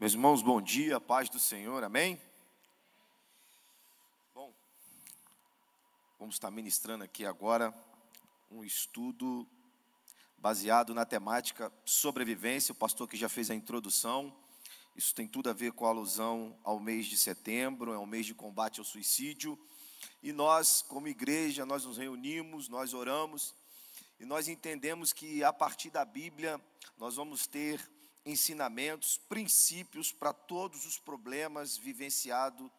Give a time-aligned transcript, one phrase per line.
[0.00, 2.18] Meus irmãos, bom dia, paz do Senhor, amém?
[4.34, 4.50] Bom,
[6.18, 7.70] vamos estar ministrando aqui agora
[8.50, 9.46] um estudo
[10.38, 12.72] baseado na temática sobrevivência.
[12.72, 14.34] O pastor que já fez a introdução,
[14.96, 18.24] isso tem tudo a ver com a alusão ao mês de setembro, é um mês
[18.24, 19.58] de combate ao suicídio.
[20.22, 23.54] E nós, como igreja, nós nos reunimos, nós oramos
[24.18, 26.58] e nós entendemos que a partir da Bíblia
[26.96, 27.86] nós vamos ter
[28.24, 32.70] ensinamentos, princípios para todos os problemas vivenciados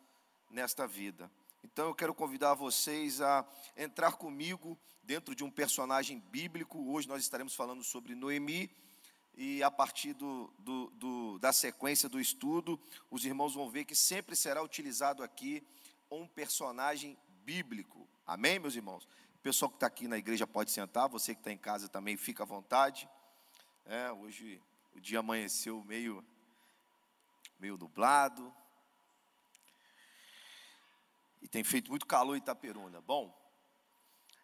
[0.50, 1.32] nesta vida.
[1.64, 3.46] Então eu quero convidar vocês a
[3.78, 6.92] entrar comigo dentro de um personagem bíblico.
[6.92, 8.70] Hoje nós estaremos falando sobre Noemi.
[9.34, 12.80] E a partir do, do, do, da sequência do estudo,
[13.10, 15.66] os irmãos vão ver que sempre será utilizado aqui
[16.10, 18.08] um personagem bíblico.
[18.26, 19.06] Amém, meus irmãos?
[19.36, 22.18] O pessoal que está aqui na igreja pode sentar, você que está em casa também
[22.18, 23.10] fica à vontade.
[23.86, 24.62] É, hoje
[24.94, 26.26] o dia amanheceu meio,
[27.60, 28.54] meio nublado.
[31.42, 33.02] E tem feito muito calor em Itaperuna.
[33.02, 33.36] Bom,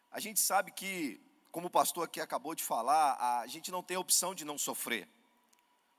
[0.09, 1.21] a gente sabe que,
[1.51, 5.07] como o pastor aqui acabou de falar, a gente não tem opção de não sofrer.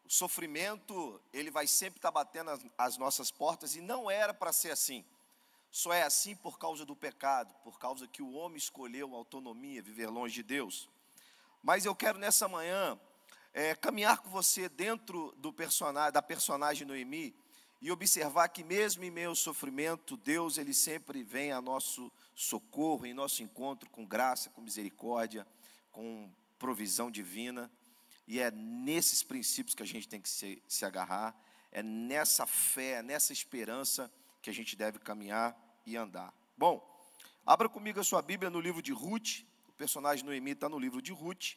[0.05, 4.53] O sofrimento, ele vai sempre estar batendo as, as nossas portas e não era para
[4.53, 5.05] ser assim.
[5.71, 10.07] Só é assim por causa do pecado, por causa que o homem escolheu autonomia, viver
[10.09, 10.89] longe de Deus.
[11.63, 12.99] Mas eu quero nessa manhã
[13.53, 17.35] é, caminhar com você dentro do personagem, da personagem Noemi
[17.81, 23.15] e observar que mesmo em ao sofrimento, Deus ele sempre vem a nosso socorro, em
[23.15, 25.47] nosso encontro com graça, com misericórdia,
[25.93, 27.71] com provisão divina.
[28.27, 31.35] E é nesses princípios que a gente tem que se, se agarrar,
[31.71, 34.11] é nessa fé, nessa esperança
[34.43, 36.35] que a gente deve caminhar e andar.
[36.57, 36.85] Bom,
[37.47, 41.01] abra comigo a sua Bíblia no livro de Ruth, o personagem Noemi está no livro
[41.01, 41.55] de Ruth.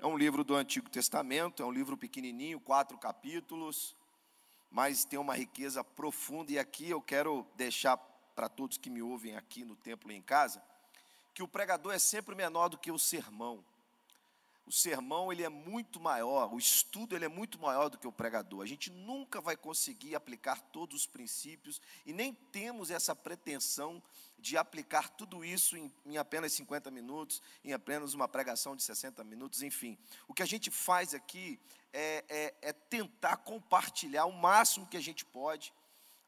[0.00, 3.96] É um livro do Antigo Testamento, é um livro pequenininho, quatro capítulos,
[4.70, 6.52] mas tem uma riqueza profunda.
[6.52, 7.96] E aqui eu quero deixar
[8.36, 10.62] para todos que me ouvem aqui no templo e em casa,
[11.34, 13.64] que o pregador é sempre menor do que o sermão.
[14.68, 18.12] O sermão ele é muito maior, o estudo ele é muito maior do que o
[18.12, 18.60] pregador.
[18.62, 24.02] A gente nunca vai conseguir aplicar todos os princípios e nem temos essa pretensão
[24.38, 29.24] de aplicar tudo isso em, em, apenas 50 minutos, em apenas uma pregação de 60
[29.24, 29.96] minutos, enfim.
[30.28, 31.58] O que a gente faz aqui
[31.90, 35.72] é, é, é tentar compartilhar o máximo que a gente pode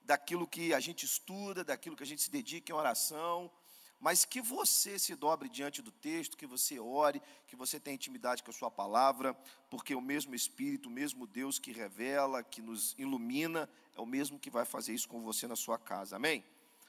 [0.00, 3.50] daquilo que a gente estuda, daquilo que a gente se dedica em oração,
[4.00, 8.42] mas que você se dobre diante do texto, que você ore, que você tenha intimidade
[8.42, 9.34] com a sua palavra,
[9.68, 14.38] porque o mesmo Espírito, o mesmo Deus que revela, que nos ilumina, é o mesmo
[14.38, 16.16] que vai fazer isso com você na sua casa.
[16.16, 16.42] Amém?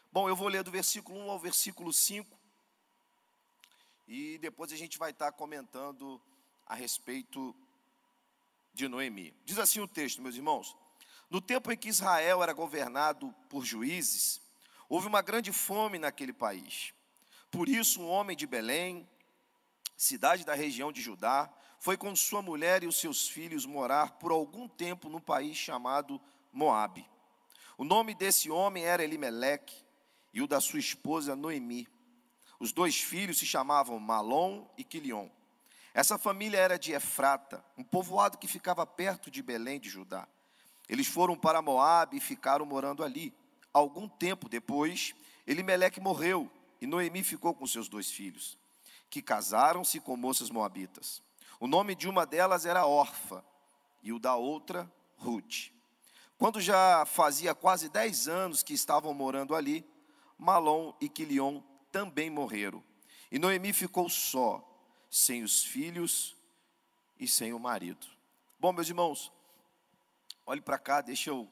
[0.09, 2.39] Bom, eu vou ler do versículo 1 ao versículo 5.
[4.07, 6.21] E depois a gente vai estar comentando
[6.65, 7.53] a respeito
[8.73, 9.35] de Noemi.
[9.43, 10.77] Diz assim o texto, meus irmãos:
[11.29, 14.41] No tempo em que Israel era governado por juízes,
[14.87, 16.93] houve uma grande fome naquele país.
[17.51, 19.07] Por isso, um homem de Belém,
[19.97, 24.31] cidade da região de Judá, foi com sua mulher e os seus filhos morar por
[24.31, 26.19] algum tempo no país chamado
[26.53, 27.05] Moabe.
[27.77, 29.75] O nome desse homem era Elimeleque,
[30.33, 31.87] e o da sua esposa Noemi.
[32.57, 35.27] Os dois filhos se chamavam Malom e Quilion.
[35.93, 40.25] Essa família era de Efrata, um povoado que ficava perto de Belém de Judá.
[40.87, 43.33] Eles foram para Moabe e ficaram morando ali.
[43.73, 45.13] Algum tempo depois,
[45.45, 46.49] Elimeleque morreu
[46.81, 48.57] e Noemi ficou com seus dois filhos,
[49.07, 51.21] que casaram-se com moças moabitas.
[51.59, 53.45] O nome de uma delas era Orfa
[54.01, 55.69] e o da outra, Ruth.
[56.39, 59.87] Quando já fazia quase dez anos que estavam morando ali,
[60.39, 61.61] Malom e Quilion
[61.91, 62.83] também morreram.
[63.31, 64.67] E Noemi ficou só,
[65.07, 66.35] sem os filhos
[67.19, 68.07] e sem o marido.
[68.59, 69.31] Bom, meus irmãos,
[70.47, 71.47] olhe para cá, deixa eu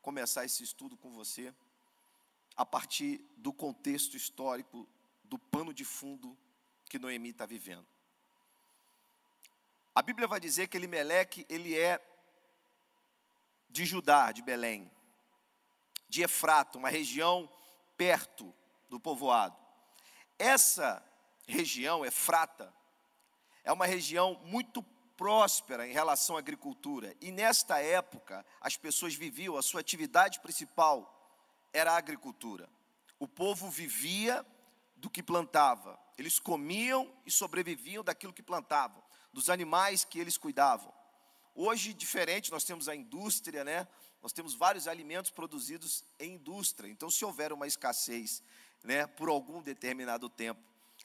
[0.00, 1.52] começar esse estudo com você
[2.60, 4.86] a partir do contexto histórico,
[5.24, 6.36] do pano de fundo
[6.90, 7.86] que Noemi está vivendo.
[9.94, 11.98] A Bíblia vai dizer que Elimeleque, ele é
[13.70, 14.90] de Judá, de Belém
[16.06, 17.50] de Efrata, uma região
[17.96, 18.54] perto
[18.90, 19.56] do povoado.
[20.38, 21.02] Essa
[21.46, 22.70] região, Efrata,
[23.64, 24.82] é uma região muito
[25.16, 27.16] próspera em relação à agricultura.
[27.22, 31.16] E nesta época, as pessoas viviam, a sua atividade principal
[31.72, 32.68] era a agricultura.
[33.18, 34.44] O povo vivia
[34.96, 35.98] do que plantava.
[36.16, 39.02] Eles comiam e sobreviviam daquilo que plantavam,
[39.32, 40.92] dos animais que eles cuidavam.
[41.54, 43.88] Hoje, diferente, nós temos a indústria, né?
[44.22, 46.88] Nós temos vários alimentos produzidos em indústria.
[46.88, 48.42] Então, se houver uma escassez,
[48.84, 50.60] né, por algum determinado tempo,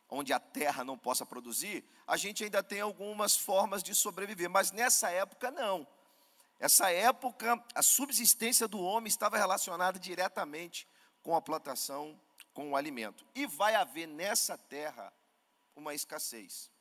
[0.09, 4.71] onde a terra não possa produzir, a gente ainda tem algumas formas de sobreviver, mas
[4.71, 5.87] nessa época não.
[6.59, 10.87] Essa época, a subsistência do homem estava relacionada diretamente
[11.21, 12.19] com a plantação,
[12.53, 13.25] com o alimento.
[13.35, 15.13] E vai haver nessa terra
[15.75, 16.71] uma escassez.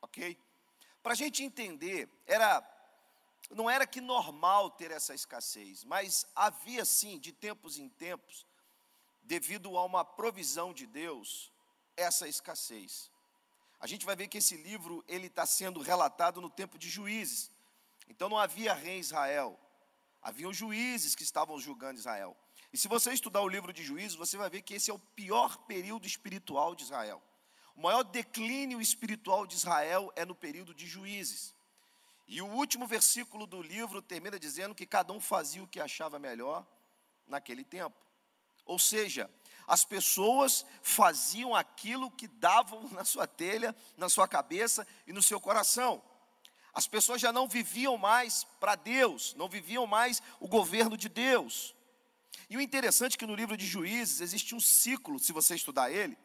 [0.00, 0.38] Ok?
[1.02, 2.72] Para a gente entender, era
[3.50, 8.44] não era que normal ter essa escassez, mas havia sim, de tempos em tempos,
[9.22, 11.52] devido a uma provisão de Deus,
[11.96, 13.10] essa escassez.
[13.78, 17.50] A gente vai ver que esse livro ele está sendo relatado no tempo de juízes.
[18.08, 19.58] Então não havia rei em Israel,
[20.22, 22.36] haviam juízes que estavam julgando Israel.
[22.72, 24.98] E se você estudar o livro de juízes, você vai ver que esse é o
[24.98, 27.22] pior período espiritual de Israel.
[27.74, 31.54] O maior declínio espiritual de Israel é no período de juízes.
[32.26, 36.18] E o último versículo do livro termina dizendo que cada um fazia o que achava
[36.18, 36.66] melhor
[37.26, 37.96] naquele tempo.
[38.64, 39.30] Ou seja,
[39.66, 45.40] as pessoas faziam aquilo que davam na sua telha, na sua cabeça e no seu
[45.40, 46.02] coração.
[46.76, 51.74] As pessoas já não viviam mais para Deus, não viviam mais o governo de Deus.
[52.50, 55.90] E o interessante é que no livro de Juízes existe um ciclo, se você estudar
[55.90, 56.18] ele,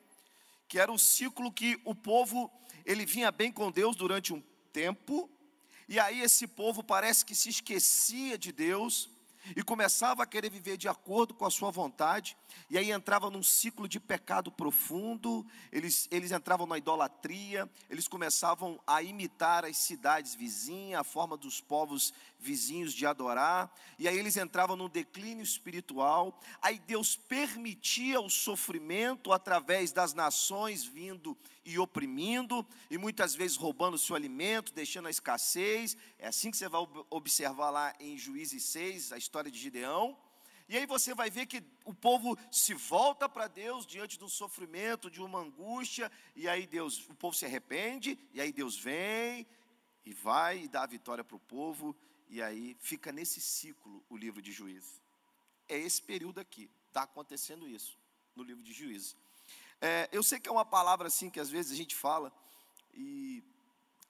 [0.68, 2.51] que era o ciclo que o povo
[2.86, 4.44] ele vinha bem com Deus durante um
[4.74, 5.30] tempo,
[5.88, 9.09] e aí esse povo parece que se esquecia de Deus,
[9.55, 12.38] e começava a querer viver de acordo com a sua vontade,
[12.69, 18.79] e aí entrava num ciclo de pecado profundo, eles, eles entravam na idolatria, eles começavam
[18.85, 24.35] a imitar as cidades vizinhas, a forma dos povos vizinhos de adorar, e aí eles
[24.35, 32.65] entravam num declínio espiritual, aí Deus permitia o sofrimento através das nações vindo e oprimindo,
[32.89, 35.95] e muitas vezes roubando o seu alimento, deixando a escassez.
[36.17, 40.17] É assim que você vai observar lá em Juízes 6, a história de Gideão.
[40.67, 44.29] E aí você vai ver que o povo se volta para Deus diante de um
[44.29, 49.45] sofrimento, de uma angústia, e aí Deus, o povo se arrepende, e aí Deus vem
[50.05, 51.95] e vai e dá a vitória para o povo,
[52.31, 55.01] e aí fica nesse ciclo o livro de Juízes.
[55.68, 58.00] É esse período aqui, está acontecendo isso
[58.33, 59.18] no livro de Juízes.
[59.81, 62.31] É, eu sei que é uma palavra assim que às vezes a gente fala
[62.94, 63.44] e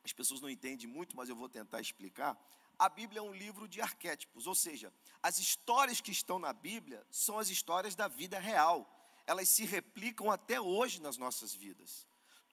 [0.06, 2.38] as pessoas não entendem muito, mas eu vou tentar explicar.
[2.78, 7.04] A Bíblia é um livro de arquétipos, ou seja, as histórias que estão na Bíblia
[7.10, 8.88] são as histórias da vida real.
[9.26, 12.06] Elas se replicam até hoje nas nossas vidas.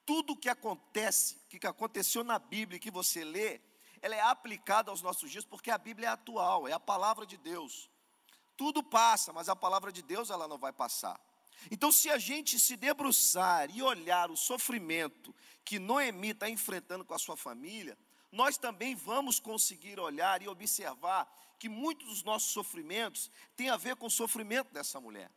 [0.06, 3.60] Tudo que acontece, que aconteceu na Bíblia que você lê,
[4.02, 7.36] ela é aplicada aos nossos dias porque a Bíblia é atual, é a palavra de
[7.36, 7.90] Deus.
[8.56, 11.20] Tudo passa, mas a palavra de Deus ela não vai passar.
[11.70, 15.34] Então, se a gente se debruçar e olhar o sofrimento
[15.64, 17.98] que Noemi está enfrentando com a sua família,
[18.30, 21.28] nós também vamos conseguir olhar e observar
[21.58, 25.30] que muitos dos nossos sofrimentos têm a ver com o sofrimento dessa mulher.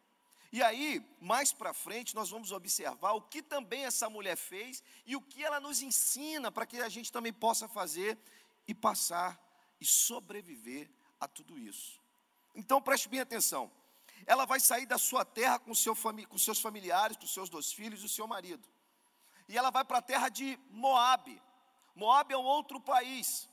[0.51, 5.15] E aí, mais para frente, nós vamos observar o que também essa mulher fez e
[5.15, 8.17] o que ela nos ensina para que a gente também possa fazer
[8.71, 9.39] e passar
[9.79, 10.89] e sobreviver
[11.19, 12.01] a tudo isso.
[12.55, 13.71] Então, preste bem atenção
[14.25, 18.01] ela vai sair da sua terra com, seu com seus familiares, com seus dois filhos
[18.01, 18.67] e o seu marido.
[19.47, 21.41] E ela vai para a terra de Moabe.
[21.95, 23.49] Moabe é um outro país.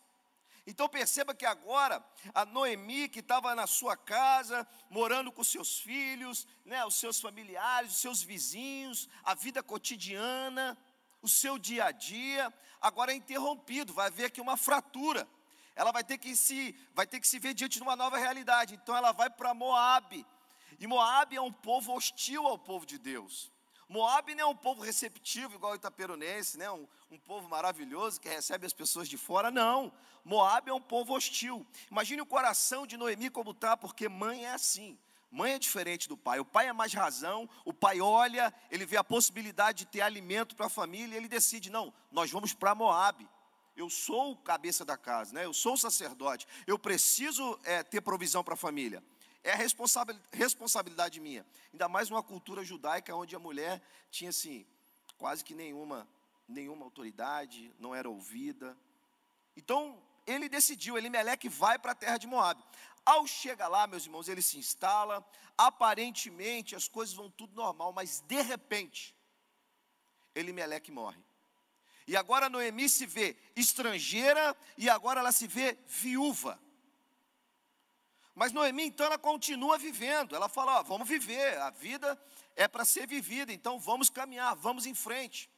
[0.66, 2.04] Então perceba que agora
[2.34, 7.92] a Noemi, que estava na sua casa, morando com seus filhos, né, os seus familiares,
[7.92, 10.76] os seus vizinhos, a vida cotidiana,
[11.22, 15.28] o seu dia a dia, agora é interrompido, vai haver aqui uma fratura.
[15.74, 18.74] Ela vai ter que se, vai ter que se ver diante de uma nova realidade.
[18.74, 20.26] Então ela vai para Moabe.
[20.78, 23.52] E Moab é um povo hostil ao povo de Deus.
[23.88, 26.70] Moab não é um povo receptivo, igual o itaperonense, né?
[26.70, 29.50] um, um povo maravilhoso que recebe as pessoas de fora.
[29.50, 29.92] Não.
[30.24, 31.66] Moab é um povo hostil.
[31.90, 34.98] Imagine o coração de Noemi como está, porque mãe é assim.
[35.30, 36.40] Mãe é diferente do pai.
[36.40, 37.48] O pai é mais razão.
[37.64, 41.70] O pai olha, ele vê a possibilidade de ter alimento para a família ele decide:
[41.70, 43.28] não, nós vamos para Moab.
[43.76, 45.44] Eu sou o cabeça da casa, né?
[45.44, 46.48] eu sou o sacerdote.
[46.66, 49.04] Eu preciso é, ter provisão para a família.
[49.44, 49.54] É
[50.32, 51.46] responsabilidade minha.
[51.72, 53.80] Ainda mais numa cultura judaica onde a mulher
[54.10, 54.66] tinha assim,
[55.16, 56.08] quase que nenhuma,
[56.48, 58.76] nenhuma autoridade, não era ouvida.
[59.56, 62.62] Então, ele decidiu, Elimeleque vai para a terra de Moab.
[63.08, 68.20] Ao chegar lá, meus irmãos, ele se instala, aparentemente as coisas vão tudo normal, mas
[68.20, 69.16] de repente,
[70.34, 71.18] Elimeleque morre.
[72.06, 76.60] E agora Noemi se vê estrangeira e agora ela se vê viúva.
[78.34, 80.36] Mas Noemi, então, ela continua vivendo.
[80.36, 82.20] Ela fala: ó, vamos viver, a vida
[82.54, 85.48] é para ser vivida, então vamos caminhar, vamos em frente.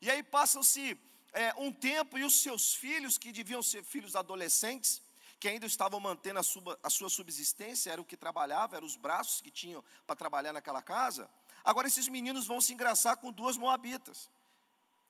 [0.00, 1.00] E aí passam-se
[1.32, 5.00] é, um tempo e os seus filhos, que deviam ser filhos adolescentes,
[5.38, 8.96] que ainda estavam mantendo a sua, a sua subsistência, era o que trabalhava, eram os
[8.96, 11.28] braços que tinham para trabalhar naquela casa.
[11.64, 14.30] Agora esses meninos vão se engraçar com duas moabitas.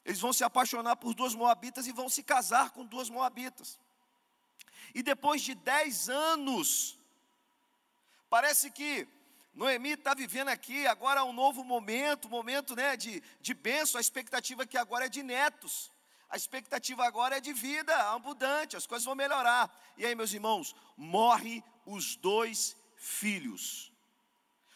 [0.05, 3.79] Eles vão se apaixonar por duas moabitas e vão se casar com duas moabitas.
[4.95, 6.99] E depois de dez anos,
[8.29, 9.09] parece que
[9.53, 14.67] Noemi está vivendo aqui agora um novo momento, momento né, de, de bênção, a expectativa
[14.67, 15.91] que agora é de netos.
[16.29, 19.71] A expectativa agora é de vida abundante, as coisas vão melhorar.
[19.97, 23.93] E aí, meus irmãos, morre os dois filhos.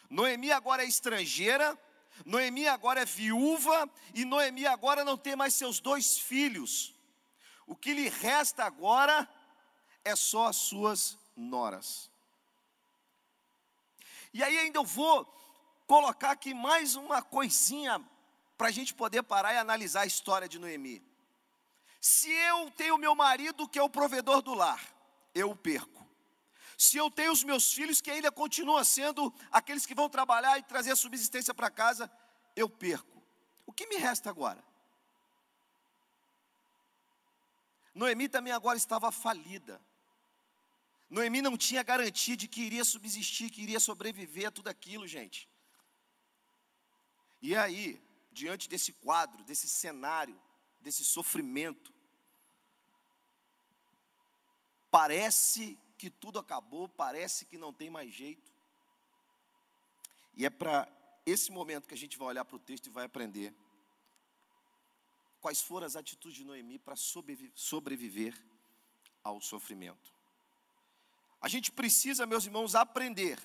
[0.09, 1.77] Noemi agora é estrangeira,
[2.25, 6.93] Noemi agora é viúva, e Noemi agora não tem mais seus dois filhos.
[7.65, 9.27] O que lhe resta agora
[10.03, 12.09] é só as suas noras.
[14.33, 15.25] E aí ainda eu vou
[15.85, 18.01] colocar aqui mais uma coisinha
[18.57, 21.10] para a gente poder parar e analisar a história de Noemi.
[22.01, 24.83] Se eu tenho meu marido que é o provedor do lar,
[25.35, 26.01] eu o perco.
[26.75, 30.63] Se eu tenho os meus filhos que ainda continuam sendo aqueles que vão trabalhar e
[30.63, 32.11] trazer a subsistência para casa,
[32.55, 33.21] eu perco.
[33.67, 34.63] O que me resta agora?
[37.93, 39.79] Noemi também agora estava falida.
[41.07, 45.47] Noemi não tinha garantia de que iria subsistir, que iria sobreviver a tudo aquilo, gente.
[47.43, 50.41] E aí, diante desse quadro, desse cenário,
[50.81, 51.93] desse sofrimento.
[54.89, 58.51] Parece que tudo acabou, parece que não tem mais jeito.
[60.33, 60.87] E é para
[61.25, 63.53] esse momento que a gente vai olhar para o texto e vai aprender
[65.39, 68.33] quais foram as atitudes de Noemi para sobreviver
[69.23, 70.13] ao sofrimento.
[71.39, 73.39] A gente precisa, meus irmãos, aprender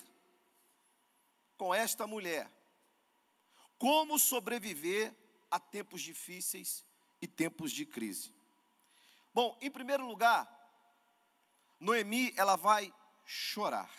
[1.57, 2.51] com esta mulher
[3.77, 5.13] como sobreviver
[5.49, 6.86] a tempos difíceis
[7.21, 8.33] e tempos de crise.
[9.33, 10.47] Bom, em primeiro lugar,
[11.79, 12.93] Noemi, ela vai
[13.25, 13.89] chorar.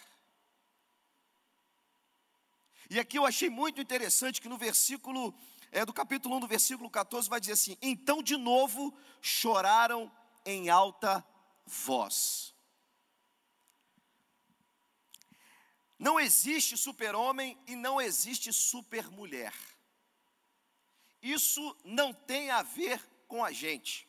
[2.90, 5.34] E aqui eu achei muito interessante que no versículo,
[5.70, 10.10] é, do capítulo 1, do versículo 14, vai dizer assim: Então de novo choraram
[10.44, 11.24] em alta
[11.66, 12.54] voz.
[15.98, 19.52] Não existe super-homem e não existe super-mulher.
[21.22, 24.08] Isso não tem a ver com a gente.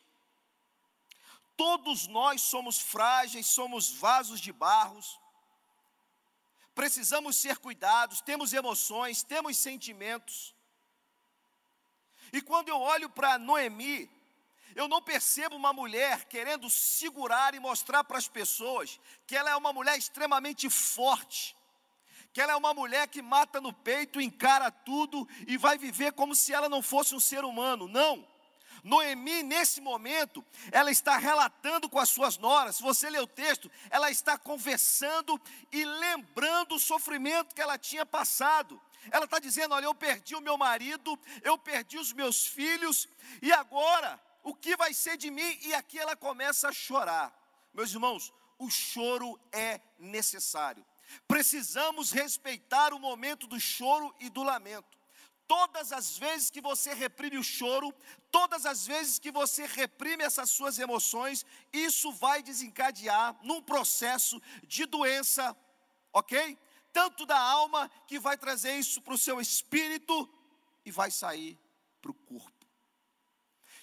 [1.58, 5.20] Todos nós somos frágeis, somos vasos de barros,
[6.74, 10.56] precisamos ser cuidados, temos emoções, temos sentimentos.
[12.32, 14.10] E quando eu olho para Noemi,
[14.76, 19.56] eu não percebo uma mulher querendo segurar e mostrar para as pessoas que ela é
[19.56, 21.56] uma mulher extremamente forte,
[22.32, 26.36] que ela é uma mulher que mata no peito, encara tudo e vai viver como
[26.36, 27.88] se ela não fosse um ser humano.
[27.88, 28.28] Não.
[28.84, 33.70] Noemi, nesse momento, ela está relatando com as suas noras, se você ler o texto,
[33.90, 35.40] ela está conversando
[35.72, 38.82] e lembrando o sofrimento que ela tinha passado.
[39.12, 43.08] Ela está dizendo: Olha, eu perdi o meu marido, eu perdi os meus filhos,
[43.42, 45.58] e agora, o que vai ser de mim?
[45.62, 47.34] E aqui ela começa a chorar.
[47.74, 50.86] Meus irmãos, o choro é necessário.
[51.28, 54.98] Precisamos respeitar o momento do choro e do lamento.
[55.48, 57.92] Todas as vezes que você reprime o choro,
[58.32, 64.86] todas as vezes que você reprime essas suas emoções, isso vai desencadear num processo de
[64.86, 65.58] doença,
[66.14, 66.58] ok?
[66.94, 70.30] Tanto da alma, que vai trazer isso para o seu espírito
[70.86, 71.58] e vai sair
[72.00, 72.68] para o corpo.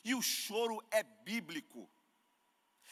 [0.05, 1.91] E o choro é bíblico.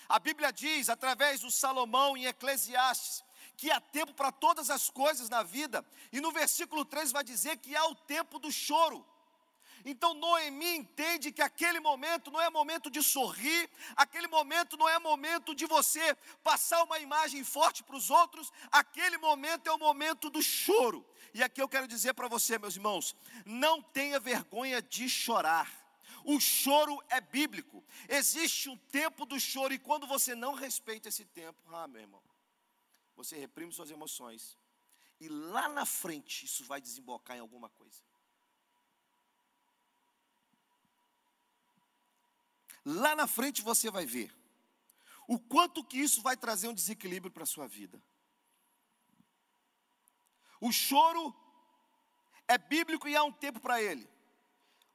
[0.08, 3.23] A Bíblia diz, através do Salomão em Eclesiastes,
[3.56, 7.56] que há tempo para todas as coisas na vida, e no versículo 3 vai dizer
[7.58, 9.04] que há o tempo do choro.
[9.84, 14.98] Então Noemi entende que aquele momento não é momento de sorrir, aquele momento não é
[14.98, 20.30] momento de você passar uma imagem forte para os outros, aquele momento é o momento
[20.30, 21.04] do choro.
[21.34, 25.70] E aqui eu quero dizer para você, meus irmãos, não tenha vergonha de chorar.
[26.24, 27.84] O choro é bíblico.
[28.08, 32.22] Existe um tempo do choro e quando você não respeita esse tempo, ah, meu irmão,
[33.16, 34.58] você reprime suas emoções,
[35.20, 38.02] e lá na frente isso vai desembocar em alguma coisa.
[42.84, 44.34] Lá na frente você vai ver
[45.26, 48.02] o quanto que isso vai trazer um desequilíbrio para a sua vida.
[50.60, 51.34] O choro
[52.46, 54.08] é bíblico e há um tempo para ele.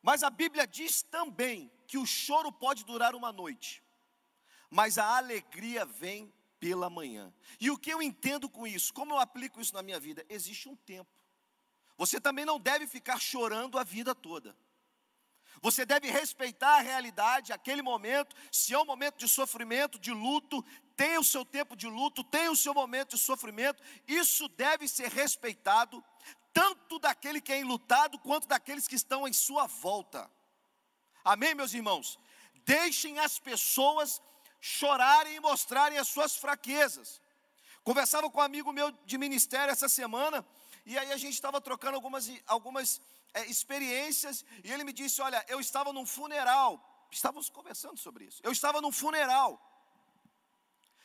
[0.02, 3.84] Mas a Bíblia diz também que o choro pode durar uma noite,
[4.70, 7.34] mas a alegria vem pela manhã.
[7.60, 8.94] E o que eu entendo com isso?
[8.94, 10.25] Como eu aplico isso na minha vida?
[10.30, 11.10] Existe um tempo.
[11.98, 14.56] Você também não deve ficar chorando a vida toda.
[15.62, 18.36] Você deve respeitar a realidade, aquele momento.
[18.51, 20.63] Se é um momento de sofrimento, de luto,
[20.96, 23.84] tem o seu tempo de luto, tem o seu momento de sofrimento.
[24.08, 26.04] Isso deve ser respeitado,
[26.54, 30.30] tanto daquele que é enlutado, quanto daqueles que estão em sua volta.
[31.24, 32.18] Amém, meus irmãos?
[32.66, 34.22] Deixem as pessoas
[34.60, 37.22] chorarem e mostrarem as suas fraquezas.
[37.84, 40.46] Conversava com um amigo meu de ministério essa semana,
[40.86, 43.01] e aí a gente estava trocando algumas, algumas
[43.34, 48.42] é, experiências, e ele me disse: Olha, eu estava num funeral, estávamos conversando sobre isso.
[48.44, 49.66] Eu estava num funeral.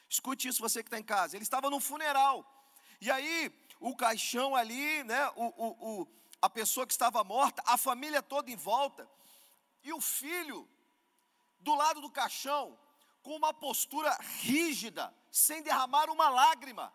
[0.09, 1.37] Escute isso, você que está em casa.
[1.37, 2.45] Ele estava num funeral,
[3.01, 6.09] e aí o caixão ali, né, o, o, o,
[6.41, 9.09] a pessoa que estava morta, a família toda em volta,
[9.83, 10.69] e o filho
[11.61, 12.79] do lado do caixão,
[13.25, 16.93] com uma postura rígida, sem derramar uma lágrima.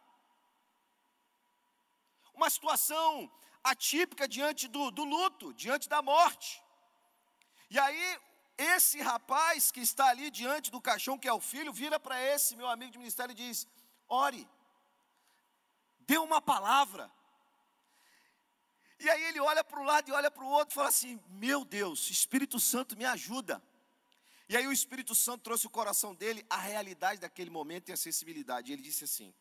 [2.34, 3.30] Uma situação
[3.64, 6.64] atípica diante do, do luto, diante da morte.
[7.70, 8.20] E aí,
[8.58, 12.56] esse rapaz que está ali diante do caixão, que é o filho, vira para esse
[12.56, 13.68] meu amigo de ministério e diz:
[14.08, 14.48] Ore,
[16.02, 17.12] dê uma palavra.
[19.00, 21.20] E aí ele olha para um lado e olha para o outro e fala assim:
[21.28, 23.64] Meu Deus, Espírito Santo me ajuda.
[24.50, 27.98] E aí o Espírito Santo trouxe o coração dele à realidade daquele momento e a
[27.98, 28.72] sensibilidade.
[28.72, 29.32] E ele disse assim: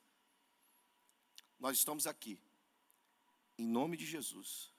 [1.59, 2.39] Nós estamos aqui,
[3.57, 4.71] em nome de Jesus,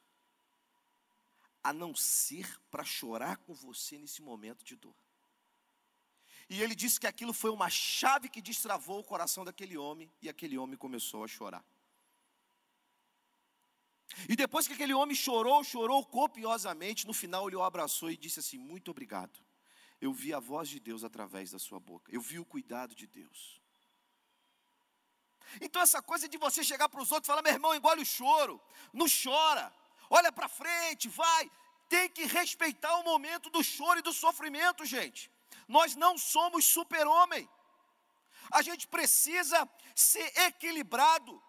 [1.63, 4.95] a não ser para chorar com você nesse momento de dor.
[6.47, 10.29] E ele disse que aquilo foi uma chave que destravou o coração daquele homem, e
[10.29, 11.65] aquele homem começou a chorar.
[14.27, 18.39] E depois que aquele homem chorou, chorou copiosamente, no final ele o abraçou e disse
[18.39, 19.48] assim: Muito obrigado
[20.01, 23.07] eu vi a voz de Deus através da sua boca, eu vi o cuidado de
[23.07, 23.61] Deus.
[25.59, 28.05] Então, essa coisa de você chegar para os outros e falar, meu irmão, engole o
[28.05, 28.61] choro,
[28.93, 29.73] não chora,
[30.09, 31.51] olha para frente, vai,
[31.87, 35.31] tem que respeitar o momento do choro e do sofrimento, gente.
[35.67, 37.49] Nós não somos super-homem,
[38.51, 41.41] a gente precisa ser equilibrado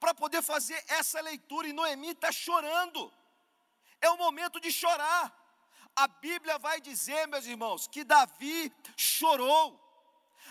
[0.00, 3.12] para poder fazer essa leitura, e Noemi está chorando,
[4.00, 5.36] é o momento de chorar.
[5.98, 9.66] A Bíblia vai dizer, meus irmãos, que Davi chorou.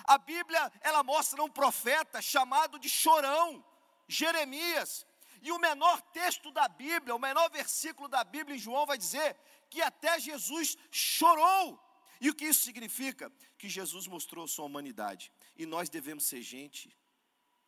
[0.04, 3.64] A Bíblia, ela mostra um profeta chamado de chorão,
[4.10, 5.06] Jeremias.
[5.42, 9.38] E o menor texto da Bíblia, o menor versículo da Bíblia em João vai dizer
[9.70, 11.80] que até Jesus chorou.
[12.20, 13.32] E o que isso significa?
[13.58, 15.32] Que Jesus mostrou sua humanidade.
[15.56, 16.94] E nós devemos ser gente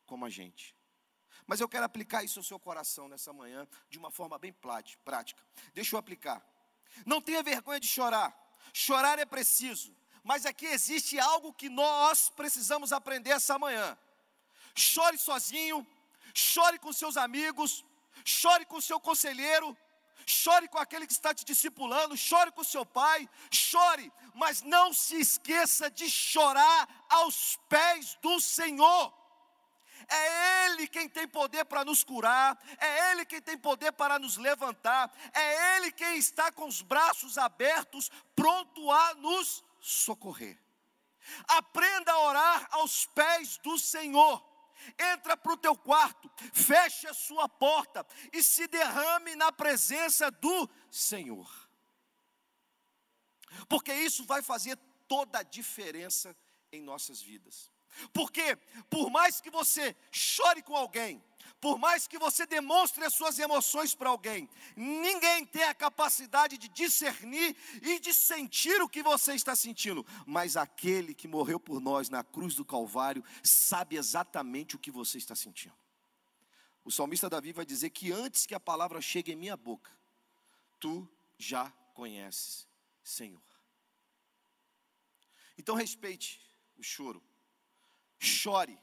[0.06, 0.76] como a gente.
[1.48, 5.42] Mas eu quero aplicar isso ao seu coração nessa manhã de uma forma bem prática.
[5.74, 6.46] Deixa eu aplicar.
[7.06, 8.34] Não tenha vergonha de chorar.
[8.74, 9.96] Chorar é preciso.
[10.24, 13.98] Mas aqui existe algo que nós precisamos aprender essa manhã.
[14.76, 15.86] Chore sozinho,
[16.34, 17.84] chore com seus amigos,
[18.24, 19.76] chore com seu conselheiro,
[20.26, 25.20] chore com aquele que está te discipulando, chore com seu pai, chore, mas não se
[25.20, 29.19] esqueça de chorar aos pés do Senhor.
[30.10, 34.38] É Ele quem tem poder para nos curar, é Ele quem tem poder para nos
[34.38, 40.60] levantar, é Ele quem está com os braços abertos, pronto a nos socorrer.
[41.48, 44.48] Aprenda a orar aos pés do Senhor.
[44.98, 50.70] Entra para o teu quarto, feche a sua porta e se derrame na presença do
[50.90, 51.70] Senhor.
[53.68, 56.36] Porque isso vai fazer toda a diferença
[56.72, 57.70] em nossas vidas.
[58.14, 58.56] Porque,
[58.90, 61.22] por mais que você chore com alguém,
[61.60, 66.70] por mais que você demonstre as suas emoções para alguém, ninguém tem a capacidade de
[66.70, 72.10] discernir e de sentir o que você está sentindo, mas aquele que morreu por nós
[72.10, 75.76] na cruz do Calvário sabe exatamente o que você está sentindo.
[76.86, 79.92] O salmista Davi vai dizer que antes que a palavra chegue em minha boca,
[80.80, 82.68] tu já conheces,
[83.04, 83.42] Senhor.
[85.58, 86.42] Então respeite
[86.78, 87.22] o choro
[88.20, 88.78] Chore.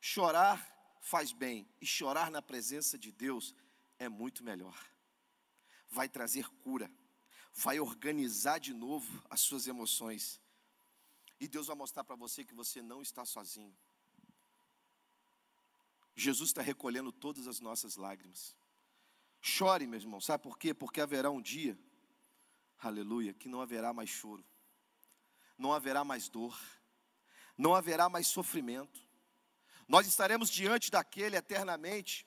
[0.00, 3.54] Chorar faz bem, e chorar na presença de Deus
[3.98, 4.78] é muito melhor.
[5.88, 6.90] Vai trazer cura,
[7.54, 10.40] vai organizar de novo as suas emoções.
[11.40, 13.74] E Deus vai mostrar para você que você não está sozinho.
[16.14, 18.54] Jesus está recolhendo todas as nossas lágrimas.
[19.40, 20.74] Chore, meu irmão, sabe por quê?
[20.74, 21.78] Porque haverá um dia,
[22.78, 24.44] aleluia, que não haverá mais choro,
[25.56, 26.58] não haverá mais dor
[27.58, 29.02] não haverá mais sofrimento.
[29.88, 32.24] Nós estaremos diante daquele eternamente,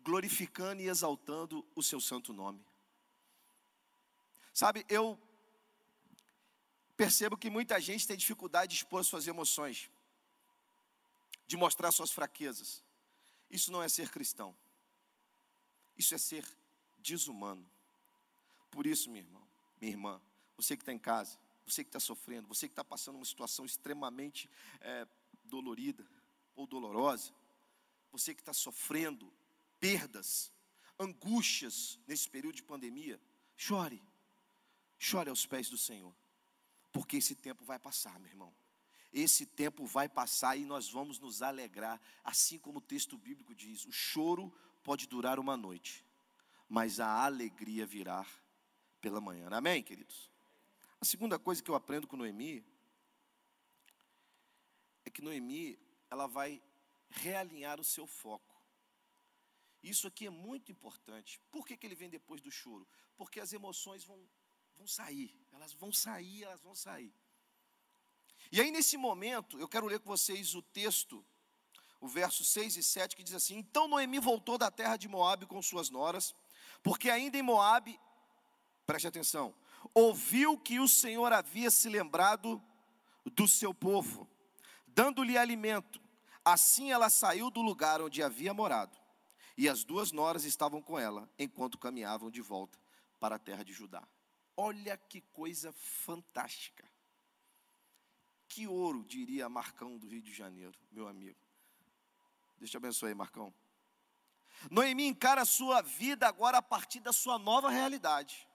[0.00, 2.64] glorificando e exaltando o seu santo nome.
[4.52, 5.18] Sabe, eu
[6.96, 9.90] percebo que muita gente tem dificuldade de expor suas emoções,
[11.46, 12.82] de mostrar suas fraquezas.
[13.50, 14.54] Isso não é ser cristão,
[15.96, 16.46] isso é ser
[16.98, 17.64] desumano.
[18.70, 19.46] Por isso, meu irmão,
[19.80, 20.20] minha irmã,
[20.56, 23.64] você que está em casa, você que está sofrendo, você que está passando uma situação
[23.64, 24.48] extremamente
[24.80, 25.06] é,
[25.44, 26.06] dolorida
[26.54, 27.34] ou dolorosa,
[28.12, 29.32] você que está sofrendo
[29.80, 30.52] perdas,
[30.98, 33.20] angústias nesse período de pandemia,
[33.56, 34.02] chore,
[34.96, 36.14] chore aos pés do Senhor,
[36.92, 38.54] porque esse tempo vai passar, meu irmão.
[39.12, 43.84] esse tempo vai passar e nós vamos nos alegrar, assim como o texto bíblico diz:
[43.84, 46.04] o choro pode durar uma noite,
[46.68, 48.24] mas a alegria virá
[49.00, 49.48] pela manhã.
[49.50, 50.30] Amém, queridos?
[51.00, 52.64] A segunda coisa que eu aprendo com Noemi
[55.04, 55.78] é que Noemi,
[56.10, 56.62] ela vai
[57.08, 58.56] realinhar o seu foco.
[59.82, 61.40] Isso aqui é muito importante.
[61.50, 62.86] Por que, que ele vem depois do choro?
[63.16, 64.18] Porque as emoções vão,
[64.76, 67.14] vão sair, elas vão sair, elas vão sair.
[68.50, 71.24] E aí, nesse momento, eu quero ler com vocês o texto,
[72.00, 75.46] o verso 6 e 7, que diz assim: Então Noemi voltou da terra de Moabe
[75.46, 76.34] com suas noras,
[76.82, 77.98] porque ainda em Moabe,
[78.86, 79.54] preste atenção,
[79.94, 82.62] ouviu que o Senhor havia se lembrado
[83.24, 84.28] do seu povo,
[84.86, 86.00] dando-lhe alimento.
[86.44, 88.96] Assim ela saiu do lugar onde havia morado,
[89.56, 92.78] e as duas noras estavam com ela, enquanto caminhavam de volta
[93.18, 94.06] para a terra de Judá.
[94.56, 96.84] Olha que coisa fantástica.
[98.48, 101.38] Que ouro, diria Marcão do Rio de Janeiro, meu amigo.
[102.58, 103.52] Deus te abençoe, Marcão.
[104.70, 108.48] Noemi encara a sua vida agora a partir da sua nova realidade.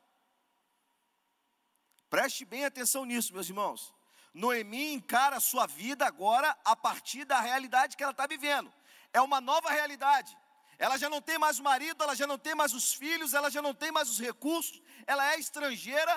[2.11, 3.95] Preste bem atenção nisso, meus irmãos.
[4.33, 8.71] Noemi encara a sua vida agora a partir da realidade que ela está vivendo.
[9.13, 10.37] É uma nova realidade.
[10.77, 13.49] Ela já não tem mais o marido, ela já não tem mais os filhos, ela
[13.49, 16.13] já não tem mais os recursos, ela é estrangeira.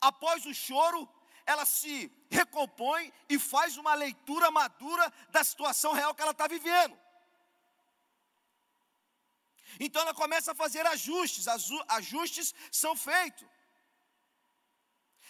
[0.00, 1.08] Após o choro,
[1.46, 6.98] ela se recompõe e faz uma leitura madura da situação real que ela está vivendo.
[9.78, 11.46] Então ela começa a fazer ajustes,
[11.86, 13.53] ajustes são feitos.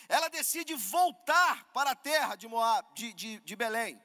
[0.08, 4.00] Ela decide voltar para a terra de, Moab, de, de, de Belém.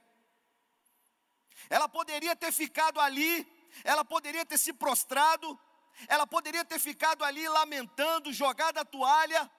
[1.70, 3.46] Ela poderia ter ficado ali,
[3.84, 5.60] ela poderia ter se prostrado,
[6.08, 9.50] ela poderia ter ficado ali lamentando, jogado a toalha,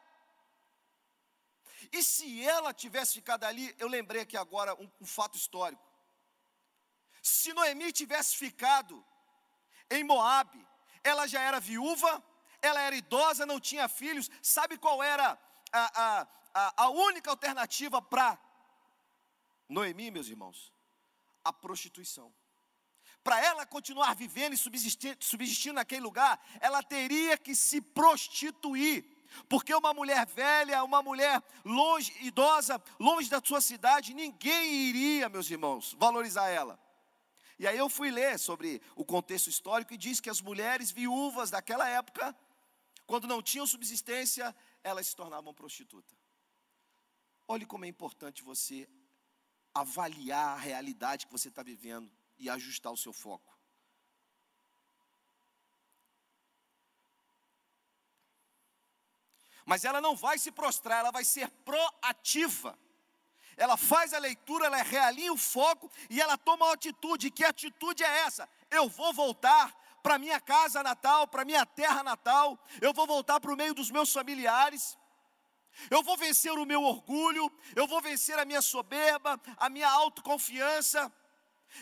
[1.92, 5.83] e se ela tivesse ficado ali, eu lembrei aqui agora um, um fato histórico.
[7.22, 9.05] Se Noemi tivesse ficado
[9.90, 10.66] em Moabe,
[11.03, 12.22] ela já era viúva,
[12.62, 14.31] ela era idosa, não tinha filhos.
[14.42, 15.38] Sabe qual era
[15.72, 18.38] a, a, a, única alternativa para
[19.68, 20.72] Noemi, meus irmãos?
[21.44, 22.33] A prostituição.
[23.22, 29.04] Para ela continuar vivendo e subsistindo, subsistindo naquele lugar, ela teria que se prostituir.
[29.48, 35.50] Porque uma mulher velha, uma mulher longe, idosa, longe da sua cidade, ninguém iria, meus
[35.50, 36.78] irmãos, valorizar ela.
[37.59, 41.50] E aí eu fui ler sobre o contexto histórico e diz que as mulheres viúvas
[41.50, 42.35] daquela época,
[43.06, 46.14] quando não tinham subsistência, elas se tornavam prostituta.
[47.47, 48.88] Olhe como é importante você
[49.75, 53.59] avaliar a realidade que você está vivendo e ajustar o seu foco.
[59.64, 62.77] Mas ela não vai se prostrar, ela vai ser proativa.
[63.57, 67.31] Ela faz a leitura, ela realinha o foco e ela toma uma atitude.
[67.31, 68.49] Que atitude é essa?
[68.71, 72.59] Eu vou voltar para minha casa natal, para minha terra natal.
[72.81, 74.99] Eu vou voltar para o meio dos meus familiares.
[75.91, 81.13] Eu vou vencer o meu orgulho, eu vou vencer a minha soberba, a minha autoconfiança.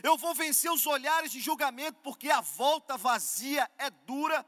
[0.02, 4.44] Eu vou vencer os olhares de julgamento, porque a volta vazia é dura.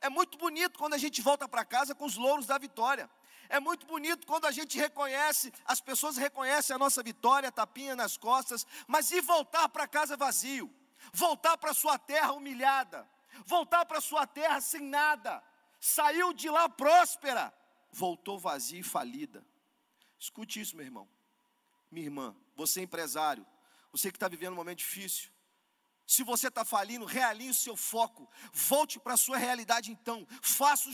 [0.00, 3.10] É muito bonito quando a gente volta para casa com os louros da vitória.
[3.48, 8.16] É muito bonito quando a gente reconhece, as pessoas reconhecem a nossa vitória, tapinha nas
[8.16, 10.72] costas, mas e voltar para casa vazio?
[11.12, 13.08] Voltar para sua terra humilhada?
[13.46, 15.42] Voltar para sua terra sem nada?
[15.80, 17.54] Saiu de lá próspera,
[17.92, 19.44] voltou vazia e falida.
[20.18, 21.08] Escute isso, meu irmão,
[21.90, 23.46] minha irmã, você é empresário,
[23.92, 25.30] você que está vivendo um momento difícil,
[26.08, 28.26] se você está falindo, realinhe o seu foco.
[28.50, 30.26] Volte para a sua realidade então.
[30.40, 30.88] Faça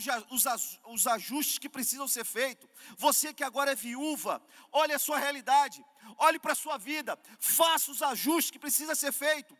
[0.89, 2.69] os ajustes que precisam ser feitos.
[2.97, 5.83] Você que agora é viúva, olhe a sua realidade.
[6.17, 7.17] Olhe para a sua vida.
[7.39, 9.57] Faça os ajustes que precisam ser feitos.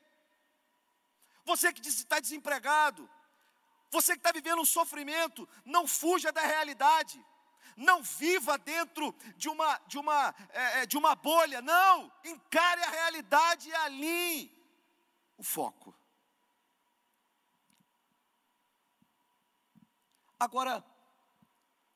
[1.45, 3.10] Você que está desempregado.
[3.91, 5.47] Você que está vivendo um sofrimento.
[5.63, 7.23] Não fuja da realidade.
[7.77, 11.62] Não viva dentro de uma, de uma, é, é de uma bolha.
[11.62, 12.12] Não.
[12.23, 14.51] Encare a realidade e alinhe
[15.38, 15.95] o foco.
[20.39, 20.84] Agora,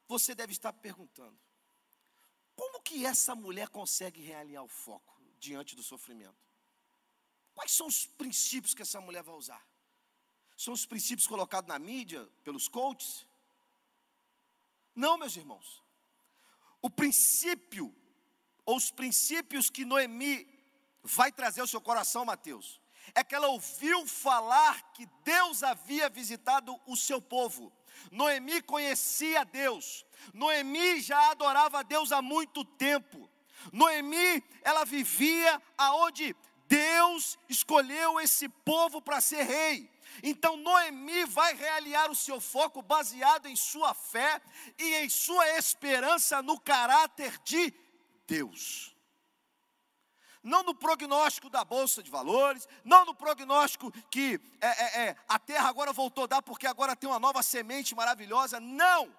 [0.08, 1.40] você deve estar perguntando:
[2.56, 6.49] como que essa mulher consegue realinhar o foco diante do sofrimento?
[7.60, 9.62] Quais são os princípios que essa mulher vai usar?
[10.56, 13.28] São os princípios colocados na mídia pelos coaches?
[14.96, 15.84] Não, meus irmãos.
[16.82, 17.94] O princípio,
[18.66, 20.48] ou os princípios que Noemi
[21.04, 22.80] vai trazer ao seu coração, Mateus,
[23.14, 27.74] é que ela ouviu falar que Deus havia visitado o seu povo.
[28.10, 33.30] Noemi conhecia Deus, Noemi já adorava a Deus há muito tempo.
[33.74, 36.34] Noemi, ela vivia aonde
[36.70, 39.92] Deus escolheu esse povo para ser rei.
[40.22, 44.40] Então Noemi vai realinhar o seu foco baseado em sua fé
[44.78, 47.74] e em sua esperança no caráter de
[48.28, 48.96] Deus.
[50.44, 55.40] Não no prognóstico da Bolsa de Valores, não no prognóstico que é, é, é, a
[55.40, 58.60] terra agora voltou a dar porque agora tem uma nova semente maravilhosa.
[58.60, 59.14] Não!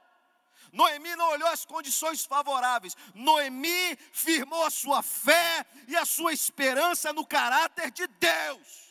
[0.73, 2.97] Noemi não olhou as condições favoráveis.
[3.15, 8.91] Noemi firmou a sua fé e a sua esperança no caráter de Deus.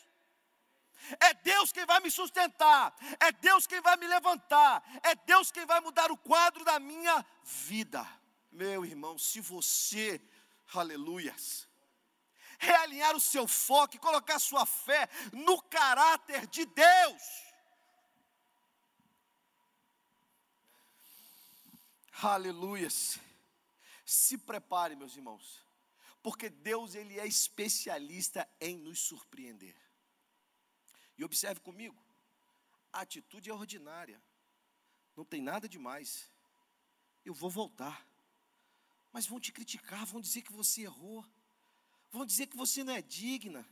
[1.18, 5.66] É Deus quem vai me sustentar, é Deus quem vai me levantar, é Deus quem
[5.66, 8.06] vai mudar o quadro da minha vida.
[8.52, 10.20] Meu irmão, se você,
[10.72, 11.68] aleluias,
[12.58, 17.49] realinhar o seu foco e colocar sua fé no caráter de Deus,
[22.28, 23.18] aleluias,
[24.04, 25.62] se prepare, meus irmãos,
[26.22, 29.76] porque Deus ele é especialista em nos surpreender.
[31.16, 31.98] E observe comigo,
[32.92, 34.22] a atitude é ordinária,
[35.16, 36.30] não tem nada demais.
[37.24, 38.06] Eu vou voltar,
[39.12, 41.24] mas vão te criticar, vão dizer que você errou
[42.10, 43.66] vão dizer que você não é digna.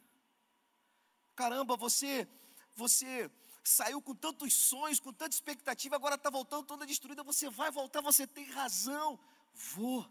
[1.34, 2.28] Caramba, você,
[2.74, 3.30] você
[3.62, 7.22] saiu com tantos sonhos, com tanta expectativa, agora está voltando toda destruída.
[7.22, 9.18] Você vai voltar, você tem razão.
[9.54, 10.08] Vou.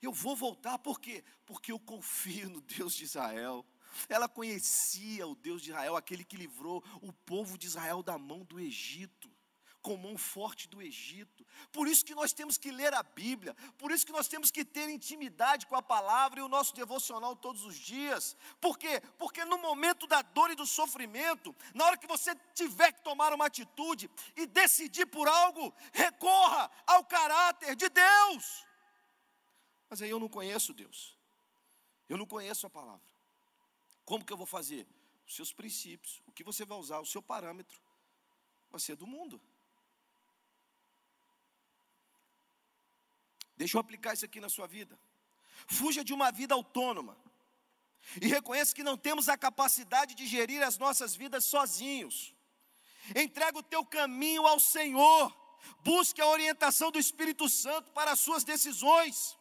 [0.00, 1.24] Eu vou voltar, por quê?
[1.46, 3.64] Porque eu confio no Deus de Israel.
[4.08, 8.44] Ela conhecia o Deus de Israel, aquele que livrou o povo de Israel da mão
[8.44, 9.31] do Egito
[9.82, 11.44] com mão forte do Egito.
[11.72, 14.64] Por isso que nós temos que ler a Bíblia, por isso que nós temos que
[14.64, 18.36] ter intimidade com a palavra e o nosso devocional todos os dias.
[18.60, 19.02] Por quê?
[19.18, 23.32] Porque no momento da dor e do sofrimento, na hora que você tiver que tomar
[23.32, 28.64] uma atitude e decidir por algo, recorra ao caráter de Deus.
[29.90, 31.18] Mas aí eu não conheço Deus.
[32.08, 33.06] Eu não conheço a palavra.
[34.04, 34.86] Como que eu vou fazer?
[35.26, 37.80] Os seus princípios, o que você vai usar, o seu parâmetro,
[38.70, 39.40] vai ser do mundo.
[43.62, 44.98] Deixa eu aplicar isso aqui na sua vida.
[45.68, 47.16] Fuja de uma vida autônoma.
[48.20, 52.34] E reconheça que não temos a capacidade de gerir as nossas vidas sozinhos.
[53.14, 55.32] Entrega o teu caminho ao Senhor.
[55.84, 59.38] Busque a orientação do Espírito Santo para as suas decisões.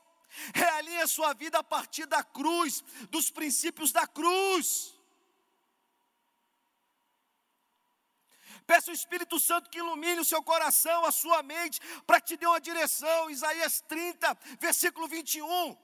[0.53, 4.93] Realinhe a sua vida a partir da cruz, dos princípios da cruz.
[8.65, 12.45] Peça o Espírito Santo que ilumine o seu coração, a sua mente, para te dê
[12.45, 13.30] uma direção.
[13.30, 15.78] Isaías 30, versículo 21.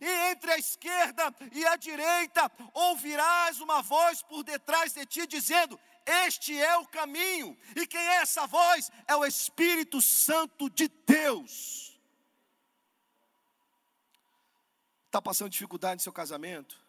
[0.00, 5.78] E entre a esquerda e a direita ouvirás uma voz por detrás de ti dizendo:
[6.06, 7.56] Este é o caminho.
[7.74, 8.90] E quem é essa voz?
[9.06, 12.00] É o Espírito Santo de Deus.
[15.06, 16.80] Está passando dificuldade no seu casamento?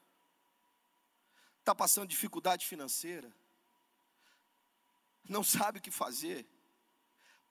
[1.59, 3.29] Está passando dificuldade financeira?
[5.27, 6.47] Não sabe o que fazer,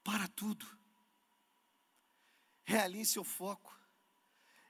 [0.04, 0.66] para tudo.
[2.64, 3.76] Realinhe seu foco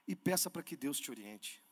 [0.07, 1.63] e peça para que Deus te oriente.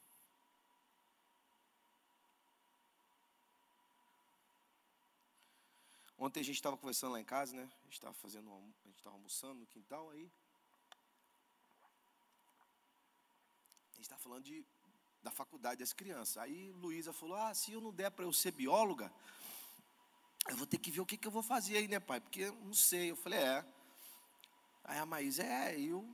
[6.18, 7.64] Ontem a gente estava conversando lá em casa, né?
[7.64, 10.32] A gente estava fazendo, a gente estava almoçando no quintal aí.
[13.92, 14.64] A gente estava falando de,
[15.24, 16.38] da faculdade das crianças.
[16.38, 19.12] Aí Luísa falou: Ah, se eu não der para eu ser bióloga,
[20.48, 22.20] eu vou ter que ver o que, que eu vou fazer aí, né, pai?
[22.20, 23.12] Porque eu não sei.
[23.12, 23.66] Eu falei, é.
[24.84, 26.08] Aí a Maísa, é, eu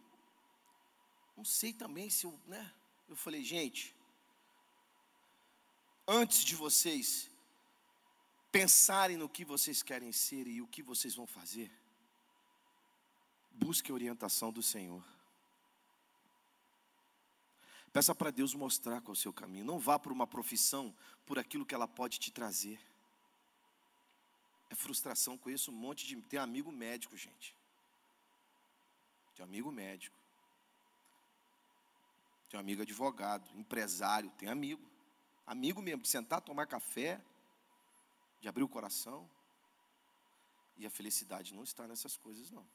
[1.35, 2.73] não sei também se eu, né?
[3.07, 3.95] Eu falei, gente,
[6.07, 7.29] antes de vocês
[8.51, 11.71] pensarem no que vocês querem ser e o que vocês vão fazer,
[13.51, 15.03] busque a orientação do Senhor.
[17.93, 19.65] Peça para Deus mostrar qual é o seu caminho.
[19.65, 22.79] Não vá por uma profissão por aquilo que ela pode te trazer.
[24.69, 25.38] É frustração.
[25.38, 26.15] Conheço um monte de.
[26.23, 27.56] Tem amigo médico, gente.
[29.36, 30.17] Tem amigo médico.
[32.49, 34.86] Tem amigo advogado, empresário, tem amigo.
[35.45, 37.21] Amigo mesmo, de sentar, tomar café,
[38.41, 39.30] de abrir o coração.
[40.77, 42.67] E a felicidade não está nessas coisas, não.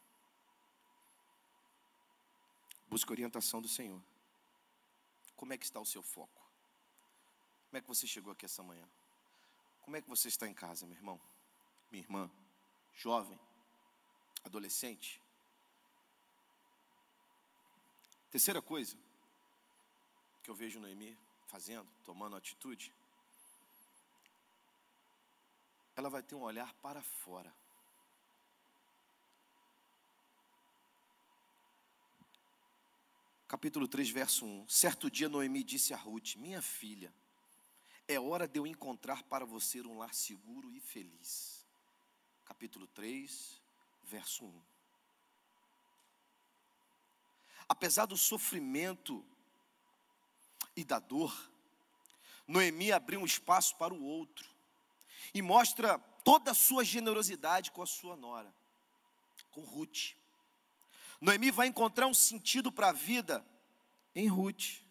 [2.88, 4.02] Busque orientação do Senhor.
[5.36, 6.42] Como é que está o seu foco?
[7.68, 8.86] Como é que você chegou aqui essa manhã?
[9.82, 11.20] Como é que você está em casa, meu irmão?
[11.92, 12.30] Minha irmã,
[12.94, 13.38] jovem,
[14.42, 15.20] adolescente.
[18.30, 18.96] Terceira coisa
[20.42, 22.92] que eu vejo Noemi fazendo, tomando atitude,
[25.94, 27.54] ela vai ter um olhar para fora.
[33.52, 34.66] capítulo 3, verso 1.
[34.66, 37.12] Certo dia Noemi disse a Ruth: Minha filha,
[38.08, 41.61] é hora de eu encontrar para você um lar seguro e feliz.
[42.52, 43.62] Capítulo 3,
[44.02, 44.62] verso 1.
[47.66, 49.24] Apesar do sofrimento
[50.76, 51.34] e da dor,
[52.46, 54.46] Noemi abriu um espaço para o outro
[55.32, 58.54] e mostra toda a sua generosidade com a sua nora,
[59.50, 60.14] com Ruth.
[61.22, 63.42] Noemi vai encontrar um sentido para a vida
[64.14, 64.82] em Ruth.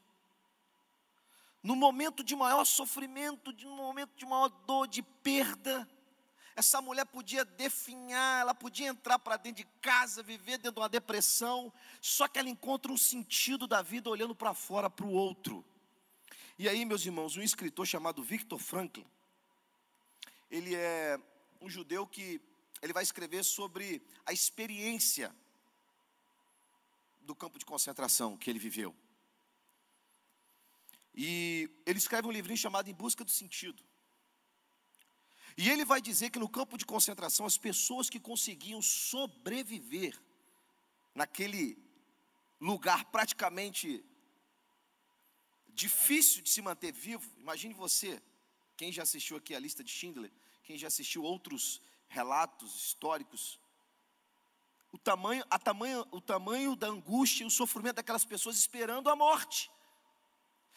[1.61, 5.87] No momento de maior sofrimento, um momento de maior dor, de perda,
[6.55, 10.89] essa mulher podia definhar, ela podia entrar para dentro de casa, viver dentro de uma
[10.89, 15.65] depressão, só que ela encontra um sentido da vida olhando para fora, para o outro.
[16.57, 19.07] E aí, meus irmãos, um escritor chamado Victor Franklin,
[20.49, 21.19] ele é
[21.61, 22.41] um judeu que
[22.81, 25.33] ele vai escrever sobre a experiência
[27.21, 28.95] do campo de concentração que ele viveu.
[31.13, 33.83] E ele escreve um livrinho chamado Em Busca do Sentido.
[35.57, 40.19] E ele vai dizer que no campo de concentração, as pessoas que conseguiam sobreviver
[41.13, 41.77] naquele
[42.59, 44.03] lugar praticamente
[45.69, 48.21] difícil de se manter vivo, imagine você,
[48.77, 50.31] quem já assistiu aqui a lista de Schindler,
[50.63, 53.59] quem já assistiu outros relatos históricos
[54.91, 59.15] o tamanho, a tamanho, o tamanho da angústia e o sofrimento daquelas pessoas esperando a
[59.15, 59.71] morte.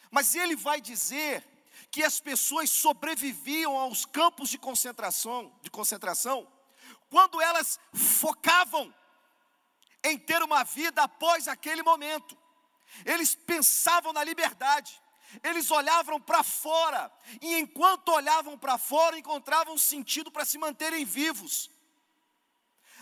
[0.09, 1.45] Mas ele vai dizer
[1.91, 6.47] que as pessoas sobreviviam aos campos de concentração, de concentração,
[7.09, 8.93] quando elas focavam
[10.03, 12.37] em ter uma vida após aquele momento.
[13.03, 15.01] Eles pensavam na liberdade.
[15.43, 17.11] Eles olhavam para fora
[17.41, 21.69] e enquanto olhavam para fora encontravam sentido para se manterem vivos.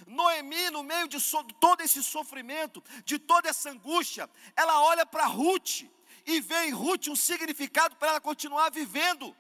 [0.08, 5.26] Noemi, no meio de so, todo esse sofrimento, de toda essa angústia, ela olha para
[5.26, 5.84] Ruth
[6.26, 9.36] e vê em Ruth um significado para ela continuar vivendo.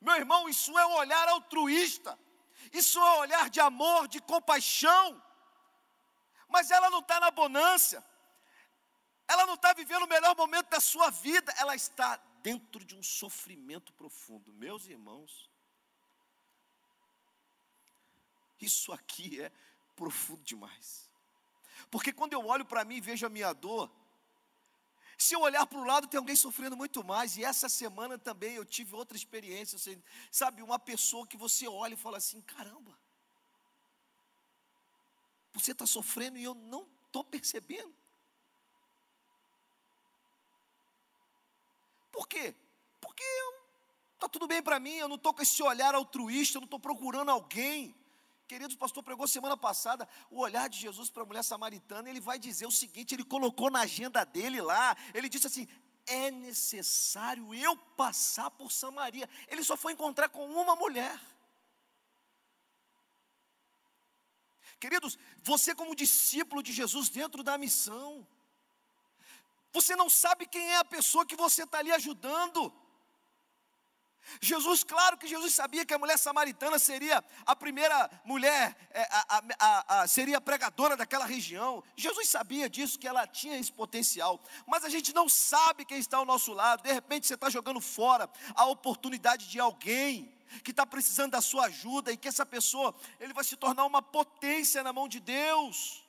[0.00, 2.18] Meu irmão, isso é um olhar altruísta,
[2.72, 5.22] isso é um olhar de amor, de compaixão.
[6.48, 8.04] Mas ela não está na bonança,
[9.26, 13.02] ela não está vivendo o melhor momento da sua vida, ela está dentro de um
[13.02, 14.52] sofrimento profundo.
[14.52, 15.50] Meus irmãos,
[18.62, 19.50] Isso aqui é
[19.96, 21.10] profundo demais.
[21.90, 23.90] Porque quando eu olho para mim e vejo a minha dor,
[25.22, 27.36] se eu olhar para o lado, tem alguém sofrendo muito mais.
[27.36, 29.78] E essa semana também eu tive outra experiência.
[30.30, 32.98] Sabe, uma pessoa que você olha e fala assim: caramba,
[35.52, 37.94] você está sofrendo e eu não estou percebendo.
[42.10, 42.54] Por quê?
[43.00, 43.24] Porque
[44.14, 46.80] está tudo bem para mim, eu não estou com esse olhar altruísta, eu não estou
[46.80, 47.94] procurando alguém.
[48.52, 52.10] Queridos, o pastor pregou semana passada o olhar de Jesus para a mulher samaritana.
[52.10, 55.66] Ele vai dizer o seguinte: ele colocou na agenda dele lá, ele disse assim:
[56.04, 59.26] é necessário eu passar por Samaria.
[59.48, 61.18] Ele só foi encontrar com uma mulher.
[64.78, 68.26] Queridos, você, como discípulo de Jesus dentro da missão,
[69.72, 72.70] você não sabe quem é a pessoa que você está ali ajudando.
[74.40, 79.42] Jesus, claro que Jesus sabia que a mulher samaritana seria a primeira mulher, é, a,
[79.58, 81.82] a, a, seria pregadora daquela região.
[81.96, 84.40] Jesus sabia disso, que ela tinha esse potencial.
[84.66, 86.82] Mas a gente não sabe quem está ao nosso lado.
[86.82, 90.32] De repente você está jogando fora a oportunidade de alguém
[90.62, 94.02] que está precisando da sua ajuda e que essa pessoa, ele vai se tornar uma
[94.02, 96.02] potência na mão de Deus.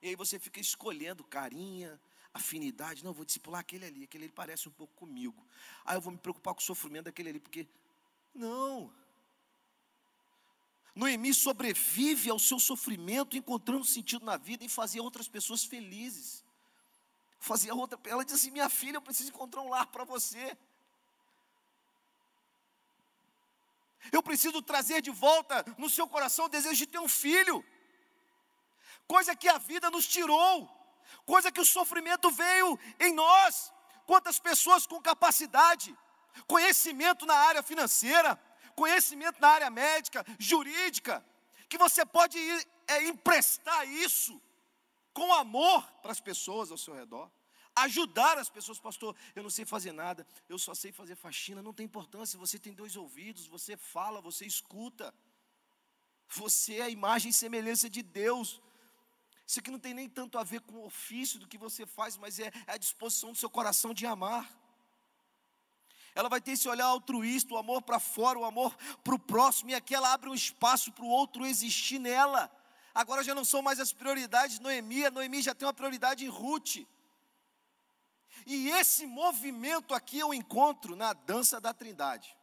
[0.00, 2.00] E aí você fica escolhendo carinha,
[2.34, 3.04] afinidade.
[3.04, 5.46] Não, vou discipular aquele ali, aquele ali parece um pouco comigo.
[5.84, 7.66] Aí eu vou me preocupar com o sofrimento daquele ali, porque.
[8.34, 8.92] Não.
[10.94, 16.44] Noemi sobrevive ao seu sofrimento, encontrando sentido na vida em fazer outras pessoas felizes.
[17.38, 20.56] Fazia outra, ela diz assim: minha filha, eu preciso encontrar um lar para você.
[24.10, 27.64] Eu preciso trazer de volta no seu coração o desejo de ter um filho,
[29.06, 30.81] coisa que a vida nos tirou
[31.24, 33.72] coisa que o sofrimento veio em nós.
[34.06, 35.96] Quantas pessoas com capacidade,
[36.46, 38.38] conhecimento na área financeira,
[38.74, 41.24] conhecimento na área médica, jurídica,
[41.68, 44.40] que você pode ir, é, emprestar isso
[45.12, 47.30] com amor para as pessoas ao seu redor.
[47.74, 49.16] Ajudar as pessoas, pastor.
[49.34, 51.62] Eu não sei fazer nada, eu só sei fazer faxina.
[51.62, 55.14] Não tem importância, você tem dois ouvidos, você fala, você escuta.
[56.28, 58.60] Você é a imagem e semelhança de Deus.
[59.52, 62.16] Isso aqui não tem nem tanto a ver com o ofício do que você faz,
[62.16, 64.50] mas é, a disposição do seu coração de amar.
[66.14, 68.74] Ela vai ter esse olhar altruísta, o amor para fora, o amor
[69.04, 72.50] para o próximo, e aqui ela abre um espaço para o outro existir nela.
[72.94, 76.24] agora já não são mais as prioridades de Noemi, a Noemi já tem uma prioridade
[76.24, 76.76] em Ruth.
[78.46, 82.34] E esse movimento aqui eu encontro na dança da Trindade.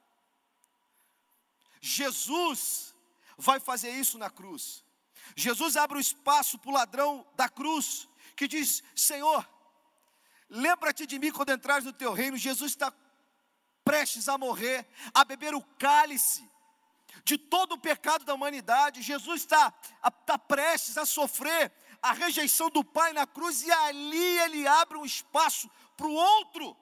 [1.82, 2.94] Jesus
[3.36, 4.88] vai fazer isso na cruz.
[5.36, 9.48] Jesus abre o espaço para o ladrão da cruz, que diz: Senhor,
[10.50, 12.38] lembra-te de mim quando entrares no teu reino.
[12.38, 12.94] Jesus está
[13.84, 16.48] prestes a morrer, a beber o cálice
[17.24, 19.02] de todo o pecado da humanidade.
[19.02, 19.74] Jesus está,
[20.06, 21.72] está prestes a sofrer
[22.02, 26.78] a rejeição do Pai na cruz, e ali ele abre um espaço para o outro.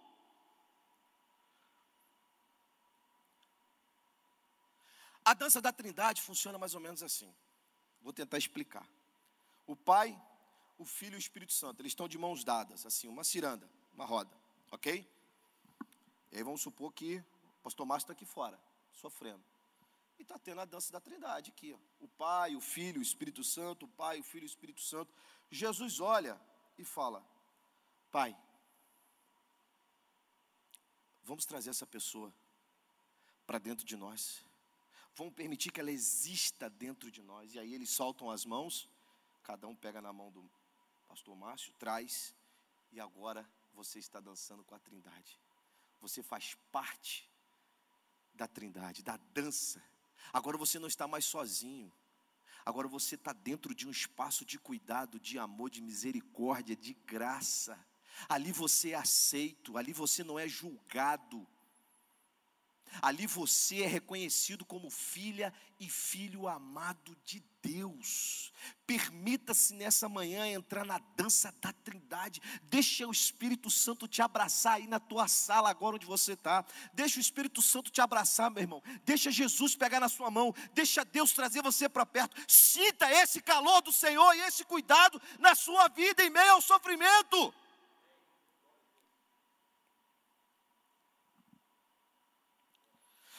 [5.26, 7.34] A dança da Trindade funciona mais ou menos assim.
[8.08, 8.88] Vou tentar explicar.
[9.66, 10.18] O Pai,
[10.78, 14.06] o Filho e o Espírito Santo, eles estão de mãos dadas, assim, uma ciranda, uma
[14.06, 14.34] roda,
[14.72, 15.06] ok?
[16.32, 18.58] E aí vamos supor que o pastor Márcio está aqui fora,
[18.94, 19.44] sofrendo.
[20.18, 21.74] E está tendo a dança da Trindade aqui.
[21.74, 21.78] Ó.
[22.00, 25.14] O Pai, o Filho, o Espírito Santo, o Pai, o Filho e o Espírito Santo.
[25.52, 26.40] Jesus olha
[26.78, 27.22] e fala:
[28.10, 28.34] Pai,
[31.26, 32.34] vamos trazer essa pessoa
[33.46, 34.47] para dentro de nós.
[35.18, 37.54] Vamos permitir que ela exista dentro de nós.
[37.54, 38.90] E aí eles soltam as mãos,
[39.44, 40.50] cada um pega na mão do
[41.08, 42.34] pastor Márcio, traz,
[42.92, 45.38] e agora você está dançando com a Trindade.
[46.00, 47.30] Você faz parte
[48.34, 49.84] da Trindade, da dança
[50.34, 51.92] Agora você não está mais sozinho.
[52.66, 57.80] Agora você está dentro de um espaço de cuidado, de amor, de misericórdia, de graça.
[58.28, 61.48] Ali você é aceito, ali você não é julgado.
[63.02, 68.52] Ali você é reconhecido como filha e filho amado de Deus.
[68.86, 72.42] Permita-se nessa manhã entrar na dança da Trindade.
[72.64, 76.66] Deixa o Espírito Santo te abraçar aí na tua sala, agora onde você está.
[76.94, 78.82] Deixa o Espírito Santo te abraçar, meu irmão.
[79.06, 80.54] Deixa Jesus pegar na sua mão.
[80.74, 82.36] Deixa Deus trazer você para perto.
[82.48, 87.54] Sinta esse calor do Senhor e esse cuidado na sua vida em meio ao sofrimento.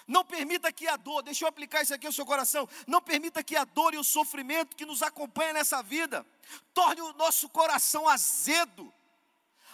[0.08, 2.66] Não permita que a dor, deixa eu aplicar isso aqui ao seu coração.
[2.86, 6.26] Não permita que a dor e o sofrimento que nos acompanha nessa vida
[6.72, 8.90] torne o nosso coração azedo,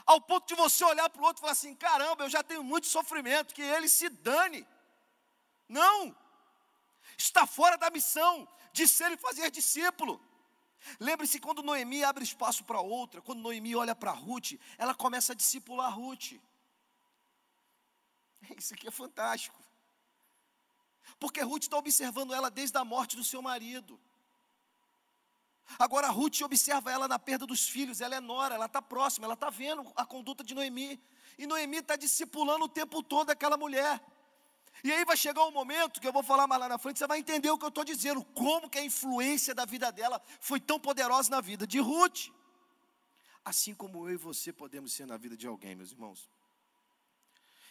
[0.05, 2.65] ao ponto de você olhar para o outro e falar assim: caramba, eu já tenho
[2.65, 4.67] muito sofrimento, que ele se dane.
[5.69, 6.15] Não,
[7.17, 10.21] está fora da missão de ser e fazer discípulo.
[10.99, 15.37] Lembre-se quando Noemi abre espaço para outra, quando Noemi olha para Ruth, ela começa a
[15.37, 16.33] discipular Ruth.
[18.59, 19.65] Isso aqui é fantástico.
[21.19, 24.01] Porque Ruth está observando ela desde a morte do seu marido.
[25.79, 29.35] Agora Ruth observa ela na perda dos filhos, ela é nora, ela está próxima, ela
[29.35, 31.01] está vendo a conduta de Noemi.
[31.39, 34.01] E Noemi está discipulando o tempo todo aquela mulher.
[34.83, 37.07] E aí vai chegar um momento que eu vou falar mais lá na frente, você
[37.07, 40.61] vai entender o que eu estou dizendo, como que a influência da vida dela foi
[40.61, 42.29] tão poderosa na vida de Ruth.
[43.45, 46.31] Assim como eu e você podemos ser na vida de alguém, meus irmãos.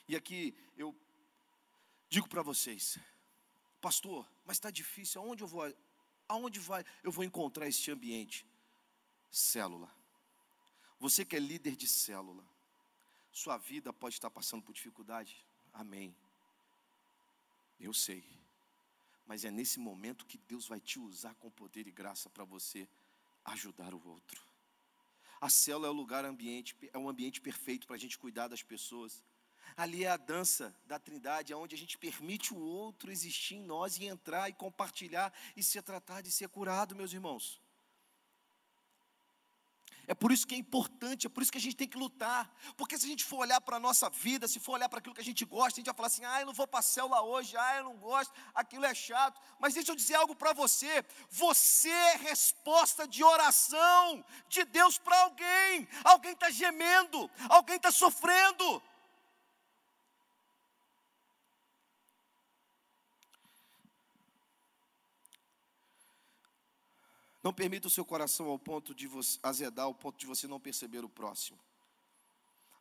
[0.08, 0.96] E aqui eu
[2.10, 2.98] digo para vocês,
[3.84, 5.62] Pastor, mas está difícil, aonde eu vou?
[6.30, 6.86] Aonde vai?
[7.04, 8.48] Eu vou encontrar este ambiente?
[9.30, 9.94] Célula.
[11.02, 12.46] Você que é líder de célula,
[13.30, 15.46] sua vida pode estar passando por dificuldade.
[15.74, 16.16] Amém.
[17.78, 18.24] Eu sei.
[19.26, 22.88] Mas é nesse momento que Deus vai te usar com poder e graça para você
[23.44, 24.42] ajudar o outro.
[25.42, 28.64] A célula é o lugar ambiente, é um ambiente perfeito para a gente cuidar das
[28.64, 29.22] pessoas.
[29.76, 33.98] Ali é a dança da Trindade, onde a gente permite o outro existir em nós
[33.98, 37.62] e entrar e compartilhar e se tratar de ser curado, meus irmãos.
[40.06, 42.54] É por isso que é importante, é por isso que a gente tem que lutar.
[42.76, 45.16] Porque se a gente for olhar para a nossa vida, se for olhar para aquilo
[45.16, 46.84] que a gente gosta, a gente vai falar assim: ah, eu não vou para a
[46.84, 49.40] célula hoje, ah, eu não gosto, aquilo é chato.
[49.60, 55.18] Mas deixa eu dizer algo para você: você é resposta de oração de Deus para
[55.22, 55.88] alguém.
[56.04, 58.84] Alguém está gemendo, alguém está sofrendo.
[67.44, 70.62] Não permita o seu coração ao ponto de você, azedar, ao ponto de você não
[70.62, 71.60] perceber o próximo.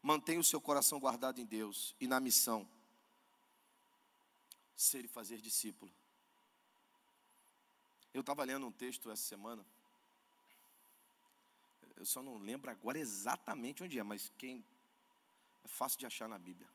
[0.00, 2.66] Mantenha o seu coração guardado em Deus e na missão.
[4.76, 5.92] Ser e fazer discípulo.
[8.14, 9.66] Eu estava lendo um texto essa semana.
[11.96, 14.64] Eu só não lembro agora exatamente onde é, mas quem
[15.64, 16.68] é fácil de achar na Bíblia.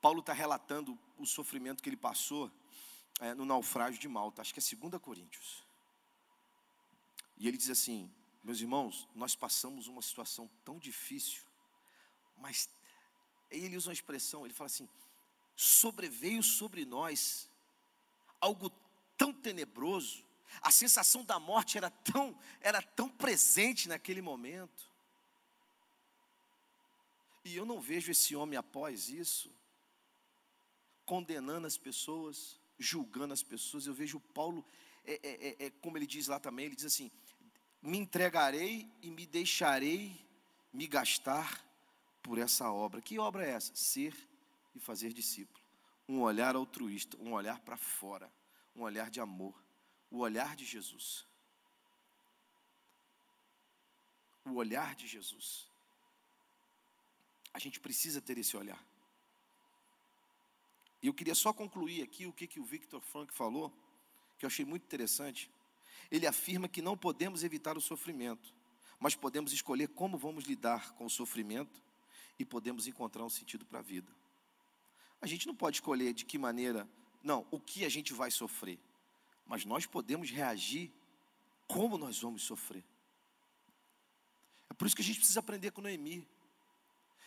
[0.00, 2.50] Paulo está relatando o sofrimento que ele passou
[3.20, 4.42] é, no naufrágio de Malta.
[4.42, 5.65] Acho que é 2 Coríntios.
[7.36, 8.10] E ele diz assim:
[8.42, 11.42] Meus irmãos, nós passamos uma situação tão difícil,
[12.36, 12.68] mas
[13.50, 14.88] ele usa uma expressão, ele fala assim:
[15.54, 17.48] sobreveio sobre nós
[18.40, 18.70] algo
[19.16, 20.24] tão tenebroso
[20.60, 24.90] A sensação da morte era tão, era tão presente naquele momento.
[27.44, 29.54] E eu não vejo esse homem após isso
[31.04, 33.86] condenando as pessoas, julgando as pessoas.
[33.86, 34.64] Eu vejo Paulo,
[35.04, 37.10] é, é, é, é, como ele diz lá também, ele diz assim:
[37.82, 40.26] me entregarei e me deixarei
[40.72, 41.64] me gastar
[42.22, 43.00] por essa obra.
[43.00, 43.74] Que obra é essa?
[43.74, 44.14] Ser
[44.74, 45.64] e fazer discípulo.
[46.08, 48.30] Um olhar altruísta, um olhar para fora,
[48.74, 49.54] um olhar de amor,
[50.10, 51.26] o olhar de Jesus.
[54.44, 55.68] O olhar de Jesus.
[57.52, 58.84] A gente precisa ter esse olhar.
[61.02, 63.72] E eu queria só concluir aqui o que, que o Victor Frank falou,
[64.38, 65.50] que eu achei muito interessante.
[66.10, 68.54] Ele afirma que não podemos evitar o sofrimento,
[68.98, 71.82] mas podemos escolher como vamos lidar com o sofrimento
[72.38, 74.10] e podemos encontrar um sentido para a vida.
[75.20, 76.88] A gente não pode escolher de que maneira,
[77.22, 78.78] não, o que a gente vai sofrer,
[79.46, 80.92] mas nós podemos reagir
[81.66, 82.84] como nós vamos sofrer.
[84.70, 86.26] É por isso que a gente precisa aprender com Noemi.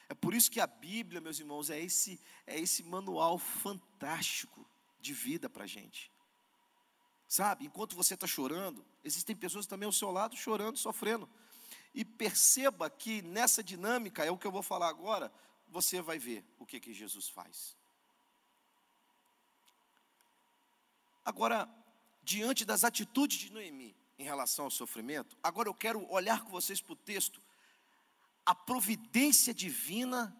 [0.07, 4.67] É por isso que a Bíblia, meus irmãos, é esse, é esse manual fantástico
[4.99, 6.11] de vida para a gente.
[7.29, 11.29] Sabe, enquanto você está chorando, existem pessoas também ao seu lado chorando, sofrendo.
[11.93, 15.31] E perceba que nessa dinâmica, é o que eu vou falar agora,
[15.67, 17.77] você vai ver o que, que Jesus faz.
[21.23, 21.69] Agora,
[22.23, 26.81] diante das atitudes de Noemi em relação ao sofrimento, agora eu quero olhar com vocês
[26.81, 27.39] para o texto
[28.43, 30.35] a providência divina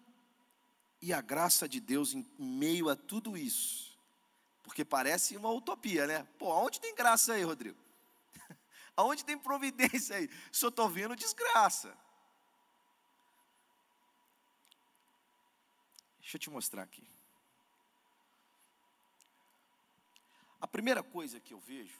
[1.00, 3.89] e a graça de Deus em meio a tudo isso.
[4.70, 6.24] Porque parece uma utopia, né?
[6.38, 7.76] Pô, aonde tem graça aí, Rodrigo?
[8.96, 10.30] aonde tem providência aí?
[10.52, 11.98] Só estou vendo desgraça.
[16.22, 17.04] Deixa eu te mostrar aqui.
[20.62, 22.00] A primeira coisa que eu vejo,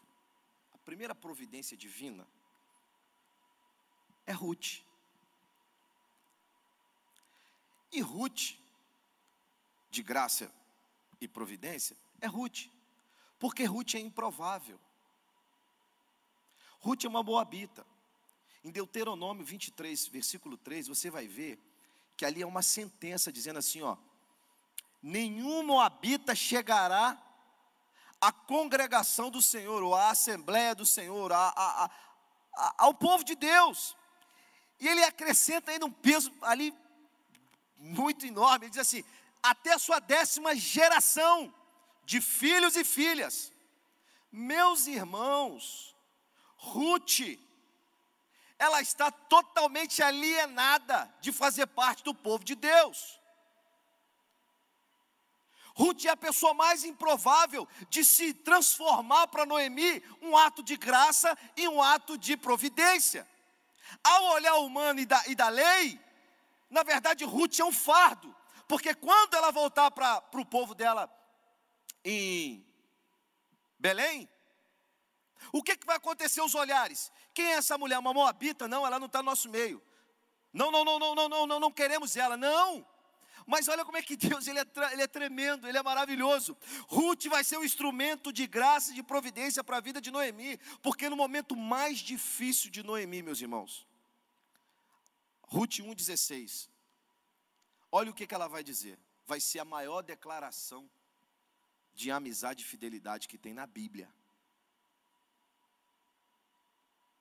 [0.72, 2.28] a primeira providência divina,
[4.28, 4.84] é Ruth.
[7.92, 8.60] E Ruth,
[9.90, 10.54] de graça
[11.20, 12.68] e providência, é Ruth.
[13.38, 14.80] Porque Ruth é improvável.
[16.80, 17.86] Ruth é uma moabita.
[18.64, 21.58] Em Deuteronômio 23, versículo 3, você vai ver
[22.18, 23.96] que ali é uma sentença dizendo assim, ó:
[25.02, 27.18] Nenhum moabita chegará
[28.20, 31.32] à congregação do Senhor, ou à assembleia do Senhor,
[32.78, 33.96] ao povo de Deus.
[34.80, 36.74] E ele acrescenta ainda um peso ali
[37.78, 38.66] muito enorme.
[38.66, 39.04] Ele diz assim:
[39.42, 41.54] até a sua décima geração
[42.10, 43.54] de filhos e filhas.
[44.32, 45.96] Meus irmãos,
[46.56, 47.38] Ruth,
[48.58, 53.20] ela está totalmente alienada de fazer parte do povo de Deus.
[55.76, 61.38] Ruth é a pessoa mais improvável de se transformar para Noemi um ato de graça
[61.56, 63.28] e um ato de providência.
[64.04, 66.02] Ao olhar humano e da, e da lei,
[66.72, 68.36] na verdade, Ruth é um fardo,
[68.68, 71.19] porque quando ela voltar para o povo dela
[72.04, 72.66] em
[73.78, 74.30] Belém,
[75.52, 77.12] o que, que vai acontecer aos olhares?
[77.34, 77.98] Quem é essa mulher?
[77.98, 78.68] Uma moabita?
[78.68, 79.82] Não, ela não está no nosso meio.
[80.52, 82.36] Não, não, não, não, não, não, não, não queremos ela.
[82.36, 82.86] Não.
[83.46, 86.58] Mas olha como é que Deus, ele é, ele é tremendo, ele é maravilhoso.
[86.88, 90.58] Ruth vai ser um instrumento de graça e de providência para a vida de Noemi,
[90.84, 93.88] porque no momento mais difícil de Noemi, meus irmãos,
[95.44, 96.70] Ruth 1,16.
[97.92, 99.00] Olha o que, que ela vai dizer.
[99.26, 100.88] Vai ser a maior declaração
[102.00, 104.10] de amizade e fidelidade que tem na Bíblia.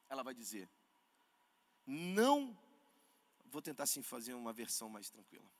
[0.08, 0.70] Ela vai dizer:
[1.84, 2.56] Não,
[3.46, 5.50] vou tentar assim fazer uma versão mais tranquila.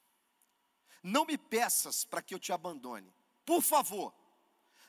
[1.02, 3.12] Não me peças para que eu te abandone.
[3.44, 4.14] Por favor,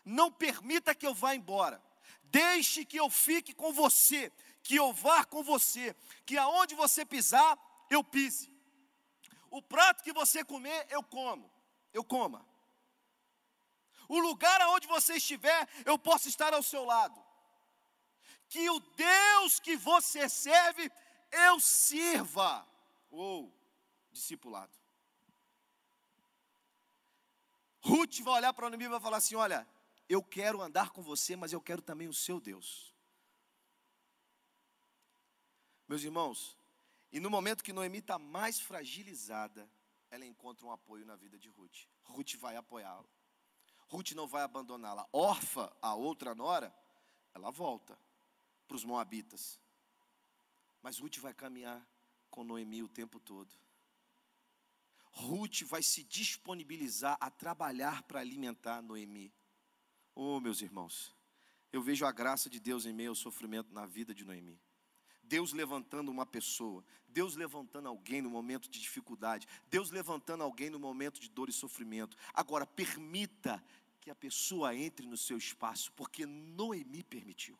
[0.06, 1.82] não permita que eu vá embora.
[2.26, 7.58] Deixe que eu fique com você, que eu vá com você, que aonde você pisar,
[7.90, 8.48] eu pise.
[9.50, 11.52] O prato que você comer, eu como.
[11.92, 12.48] Eu coma.
[14.10, 17.24] O lugar aonde você estiver, eu posso estar ao seu lado.
[18.50, 20.92] Que o Deus que você serve,
[21.32, 22.68] eu sirva.
[23.12, 23.56] Ou
[24.12, 24.76] discipulado.
[27.82, 29.68] Ruth vai olhar para o inimigo e vai falar assim: Olha,
[30.10, 32.96] eu quero andar com você, mas eu quero também o seu Deus.
[35.88, 36.58] Meus irmãos,
[37.12, 39.70] e no momento que Noemi está mais fragilizada,
[40.10, 41.88] ela encontra um apoio na vida de Ruth.
[42.04, 43.19] Ruth vai apoiá-la.
[43.90, 45.08] Ruth não vai abandoná-la.
[45.12, 46.74] Orfa, a outra nora,
[47.34, 47.98] ela volta
[48.68, 49.60] para os moabitas.
[50.82, 51.86] Mas Ruth vai caminhar
[52.30, 53.50] com Noemi o tempo todo.
[55.12, 59.34] Ruth vai se disponibilizar a trabalhar para alimentar Noemi.
[60.14, 61.16] Oh, meus irmãos,
[61.74, 64.60] eu vejo a graça de Deus em meio ao sofrimento na vida de Noemi.
[65.30, 70.80] Deus levantando uma pessoa, Deus levantando alguém no momento de dificuldade, Deus levantando alguém no
[70.80, 72.18] momento de dor e sofrimento.
[72.34, 73.64] Agora, permita
[74.02, 77.58] que a pessoa entre no seu espaço, porque Noemi permitiu.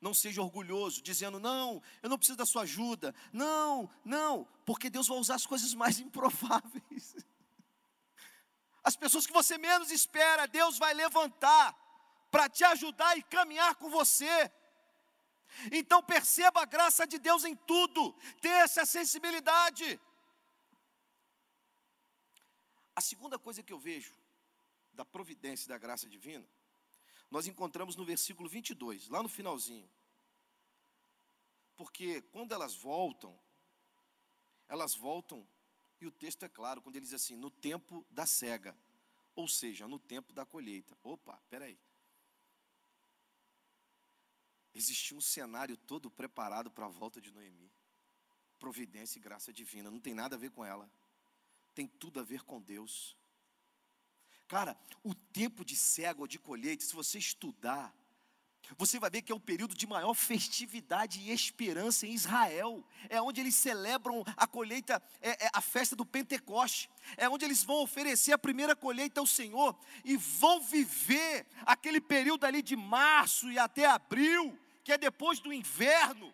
[0.00, 3.14] Não seja orgulhoso, dizendo, não, eu não preciso da sua ajuda.
[3.32, 7.16] Não, não, porque Deus vai usar as coisas mais improváveis.
[8.82, 11.87] As pessoas que você menos espera, Deus vai levantar
[12.30, 14.50] para te ajudar e caminhar com você.
[15.72, 20.00] Então perceba a graça de Deus em tudo, tenha essa sensibilidade.
[22.94, 24.14] A segunda coisa que eu vejo
[24.92, 26.46] da providência e da graça divina,
[27.30, 29.88] nós encontramos no versículo 22, lá no finalzinho.
[31.76, 33.38] Porque quando elas voltam,
[34.68, 35.46] elas voltam,
[36.00, 38.76] e o texto é claro, quando ele diz assim: no tempo da cega,
[39.34, 40.98] ou seja, no tempo da colheita.
[41.02, 41.78] Opa, peraí
[44.74, 47.70] existia um cenário todo preparado para a volta de Noemi.
[48.58, 50.90] Providência e graça divina, não tem nada a ver com ela,
[51.74, 53.16] tem tudo a ver com Deus.
[54.48, 57.94] Cara, o tempo de cego ou de colheita, se você estudar,
[58.76, 62.84] você vai ver que é o período de maior festividade e esperança em Israel.
[63.08, 66.90] É onde eles celebram a colheita, é, é, a festa do Pentecoste.
[67.16, 72.44] É onde eles vão oferecer a primeira colheita ao Senhor e vão viver aquele período
[72.44, 76.32] ali de março e até abril que é depois do inverno.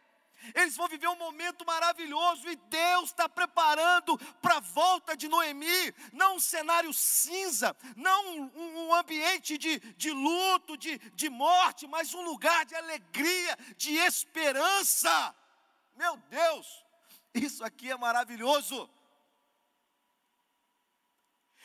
[0.55, 5.95] Eles vão viver um momento maravilhoso e Deus está preparando para a volta de Noemi,
[6.13, 12.13] não um cenário cinza, não um, um ambiente de, de luto, de, de morte, mas
[12.15, 15.35] um lugar de alegria, de esperança.
[15.95, 16.85] Meu Deus,
[17.33, 18.91] isso aqui é maravilhoso.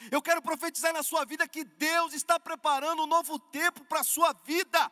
[0.09, 4.03] Eu quero profetizar na sua vida que Deus está preparando um novo tempo para a
[4.03, 4.89] sua vida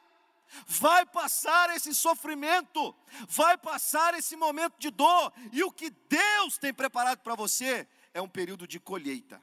[0.65, 2.95] vai passar esse sofrimento,
[3.27, 8.21] vai passar esse momento de dor, e o que Deus tem preparado para você é
[8.21, 9.41] um período de colheita.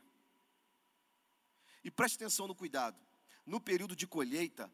[1.83, 2.99] E preste atenção no cuidado.
[3.45, 4.73] No período de colheita,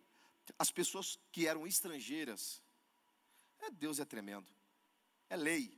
[0.58, 2.62] as pessoas que eram estrangeiras,
[3.60, 4.50] é, Deus é tremendo,
[5.28, 5.76] é lei.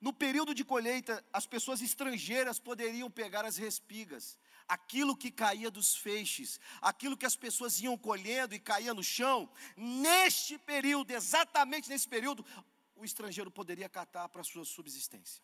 [0.00, 4.38] No período de colheita, as pessoas estrangeiras poderiam pegar as respigas,
[4.68, 9.50] aquilo que caía dos feixes, aquilo que as pessoas iam colhendo e caía no chão,
[9.76, 12.44] neste período, exatamente nesse período,
[12.94, 15.42] o estrangeiro poderia catar para a sua subsistência.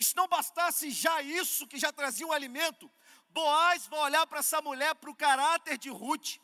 [0.00, 2.90] Se não bastasse já isso, que já trazia um alimento,
[3.28, 6.38] Boaz vai olhar para essa mulher, para o caráter de Ruth.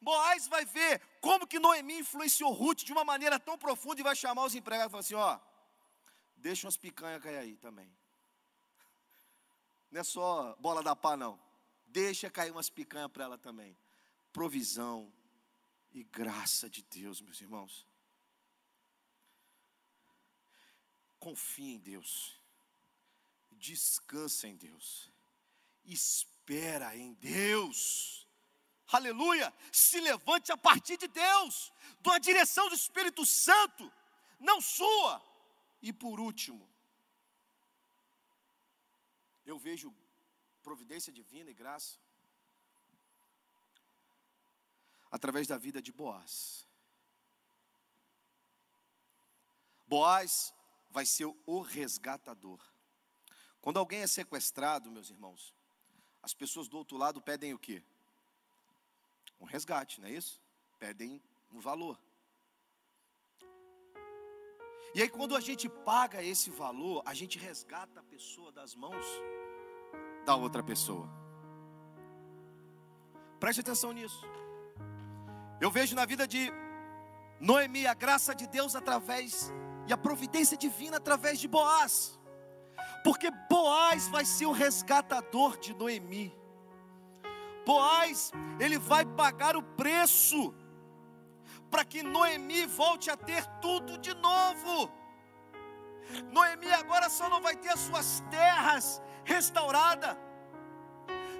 [0.00, 4.14] Boaz vai ver como que Noemi influenciou Ruth de uma maneira tão profunda e vai
[4.14, 5.40] chamar os empregados e falar assim: ó,
[6.36, 7.90] deixa umas picanhas cair aí também.
[9.94, 11.40] Não é só bola da pá, não.
[11.86, 13.78] Deixa cair umas picanhas para ela também.
[14.32, 15.14] Provisão
[15.92, 17.86] e graça de Deus, meus irmãos.
[21.20, 22.40] Confie em Deus.
[23.52, 25.12] Descansa em Deus.
[25.84, 28.26] Espera em Deus.
[28.88, 29.54] Aleluia!
[29.70, 33.88] Se levante a partir de Deus, da direção do Espírito Santo,
[34.40, 35.22] não sua.
[35.80, 36.68] E por último,
[39.44, 39.94] eu vejo
[40.62, 41.98] providência divina e graça
[45.10, 46.66] através da vida de Boaz.
[49.86, 50.52] Boaz
[50.90, 52.60] vai ser o resgatador.
[53.60, 55.54] Quando alguém é sequestrado, meus irmãos,
[56.22, 57.82] as pessoas do outro lado pedem o quê?
[59.40, 60.40] Um resgate, não é isso?
[60.78, 61.22] Pedem
[61.52, 62.00] um valor.
[64.94, 69.04] E aí, quando a gente paga esse valor, a gente resgata a pessoa das mãos
[70.24, 71.08] da outra pessoa.
[73.40, 74.24] Preste atenção nisso.
[75.60, 76.52] Eu vejo na vida de
[77.40, 79.52] Noemi a graça de Deus através
[79.88, 82.18] e a providência divina através de Boaz.
[83.02, 86.32] Porque Boaz vai ser o resgatador de Noemi.
[87.66, 88.30] Boaz,
[88.60, 90.54] ele vai pagar o preço
[91.74, 94.88] para que Noemi volte a ter tudo de novo.
[96.30, 100.16] Noemi agora só não vai ter as suas terras restauradas.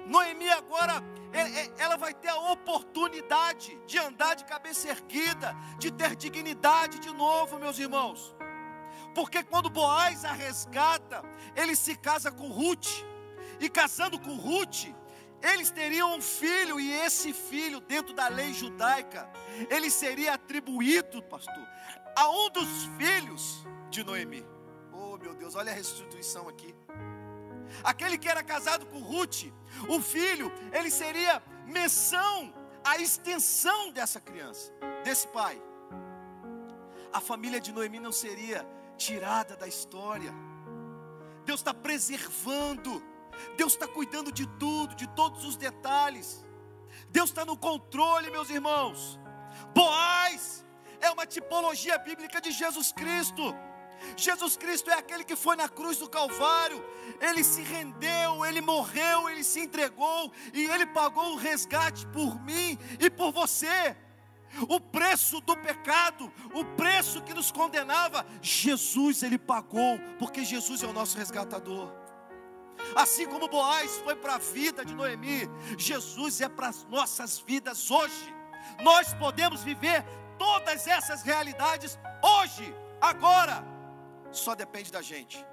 [0.05, 5.89] Noemi agora é, é, ela vai ter a oportunidade de andar de cabeça erguida, de
[5.89, 8.35] ter dignidade de novo, meus irmãos.
[9.13, 11.23] Porque quando Boaz a resgata,
[11.55, 12.89] ele se casa com Ruth,
[13.57, 14.87] e casando com Ruth,
[15.53, 19.29] eles teriam um filho, e esse filho, dentro da lei judaica,
[19.69, 21.67] ele seria atribuído, pastor,
[22.15, 24.45] a um dos filhos de Noemi.
[24.91, 26.73] Oh, meu Deus, olha a restituição aqui.
[27.83, 29.43] Aquele que era casado com Ruth,
[29.87, 34.71] o filho, ele seria menção, a extensão dessa criança,
[35.03, 35.61] desse pai.
[37.13, 38.65] A família de Noemi não seria
[38.97, 40.33] tirada da história.
[41.45, 43.01] Deus está preservando,
[43.57, 46.45] Deus está cuidando de tudo, de todos os detalhes.
[47.09, 49.19] Deus está no controle, meus irmãos.
[49.73, 50.65] Boaz
[50.99, 53.55] é uma tipologia bíblica de Jesus Cristo.
[54.17, 56.83] Jesus Cristo é aquele que foi na cruz do Calvário,
[57.21, 62.77] ele se rendeu, ele morreu, ele se entregou e ele pagou o resgate por mim
[62.99, 63.95] e por você.
[64.69, 70.87] O preço do pecado, o preço que nos condenava, Jesus ele pagou, porque Jesus é
[70.87, 72.04] o nosso resgatador.
[72.95, 77.89] Assim como Boaz foi para a vida de Noemi, Jesus é para as nossas vidas
[77.91, 78.33] hoje.
[78.81, 80.03] Nós podemos viver
[80.37, 83.63] todas essas realidades hoje, agora
[84.31, 85.45] só depende da gente.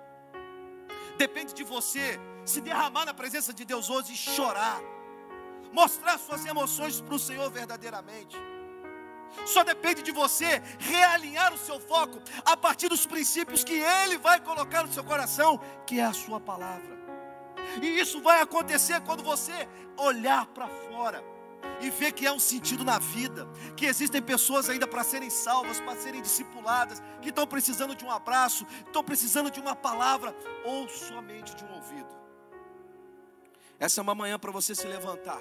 [1.17, 4.81] Depende de você se derramar na presença de Deus hoje e chorar.
[5.73, 8.37] Mostrar suas emoções para o Senhor verdadeiramente.
[9.47, 14.41] Só depende de você realinhar o seu foco a partir dos princípios que Ele vai
[14.41, 17.02] colocar no seu coração, que é a Sua palavra.
[17.83, 21.23] E isso vai acontecer quando você olhar para fora
[21.81, 25.81] e ver que há um sentido na vida, que existem pessoas ainda para serem salvas,
[25.81, 30.35] para serem discipuladas, que estão precisando de um abraço, estão precisando de uma palavra
[30.65, 32.23] ou somente de um ouvido.
[33.79, 35.41] Essa é uma manhã para você se levantar,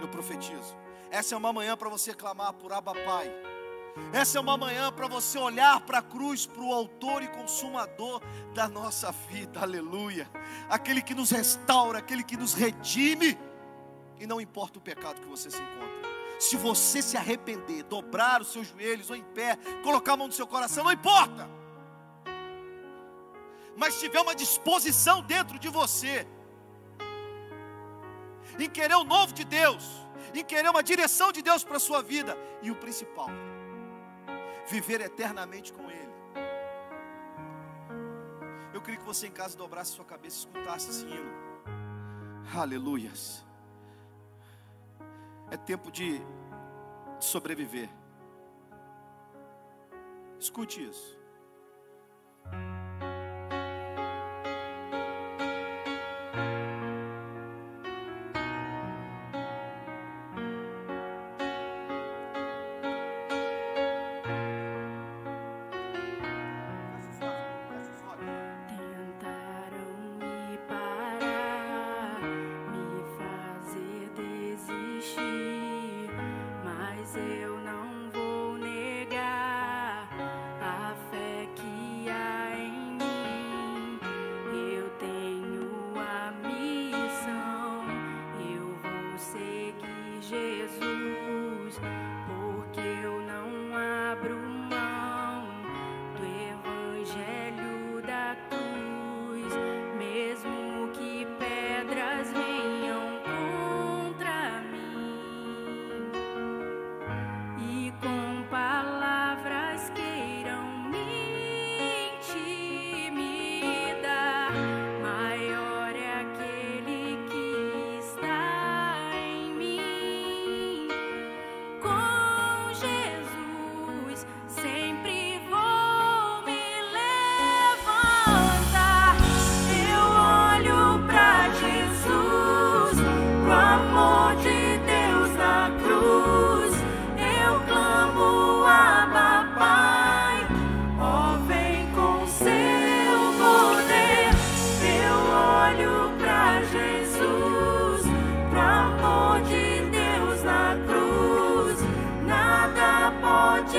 [0.00, 0.76] eu profetizo.
[1.10, 3.51] Essa é uma manhã para você clamar por Abba Pai.
[4.12, 8.22] Essa é uma manhã para você olhar para a cruz, para o autor e consumador
[8.54, 10.30] da nossa vida, aleluia.
[10.68, 13.38] Aquele que nos restaura, aquele que nos redime
[14.18, 16.10] e não importa o pecado que você se encontra.
[16.38, 20.32] Se você se arrepender, dobrar os seus joelhos ou em pé, colocar a mão no
[20.32, 21.48] seu coração, não importa.
[23.76, 26.26] Mas tiver uma disposição dentro de você,
[28.58, 29.84] em querer o novo de Deus,
[30.34, 33.28] em querer uma direção de Deus para a sua vida, e o principal,
[34.72, 36.12] viver eternamente com Ele.
[38.72, 41.30] Eu queria que você em casa dobrasse sua cabeça e escutasse esse hino.
[42.56, 43.44] Aleluias.
[45.50, 46.22] É tempo de
[47.20, 47.90] sobreviver.
[50.40, 51.18] Escute isso.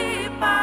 [0.03, 0.62] sleep.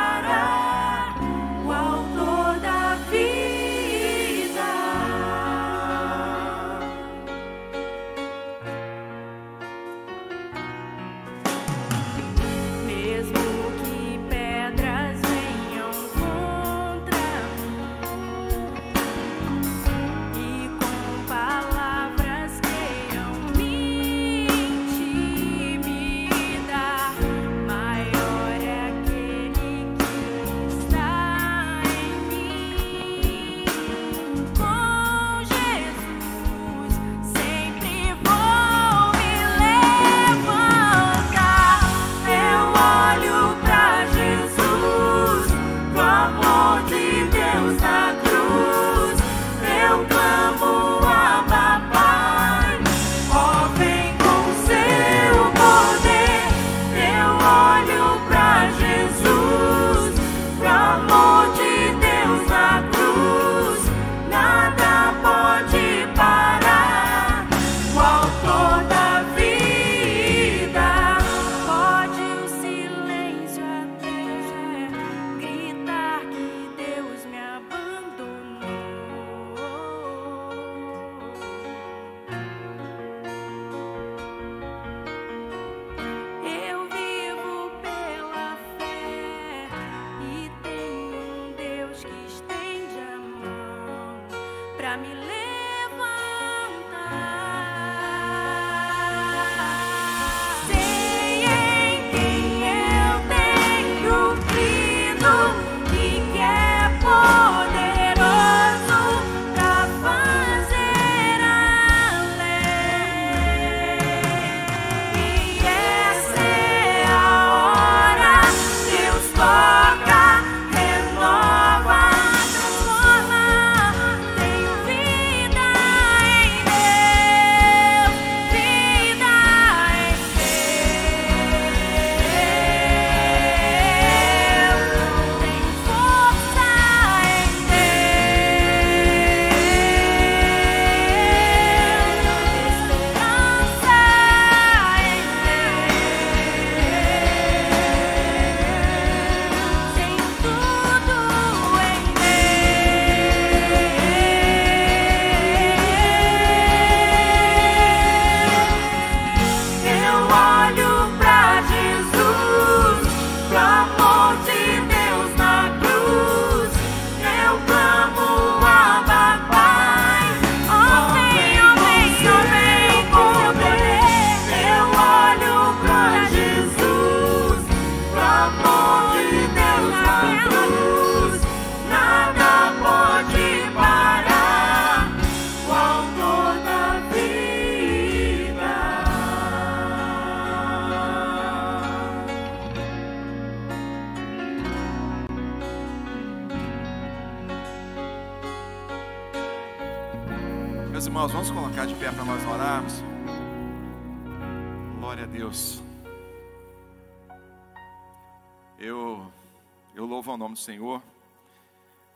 [210.60, 211.02] Senhor.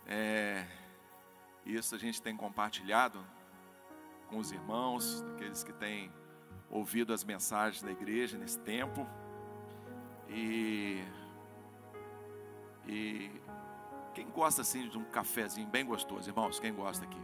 [0.06, 0.66] É,
[1.64, 3.24] isso a gente tem compartilhado
[4.28, 6.12] com os irmãos, aqueles que têm
[6.70, 9.06] ouvido as mensagens da igreja nesse tempo.
[10.28, 11.02] E,
[12.86, 13.30] e
[14.12, 16.60] quem gosta assim de um cafezinho bem gostoso, irmãos?
[16.60, 17.20] Quem gosta aqui?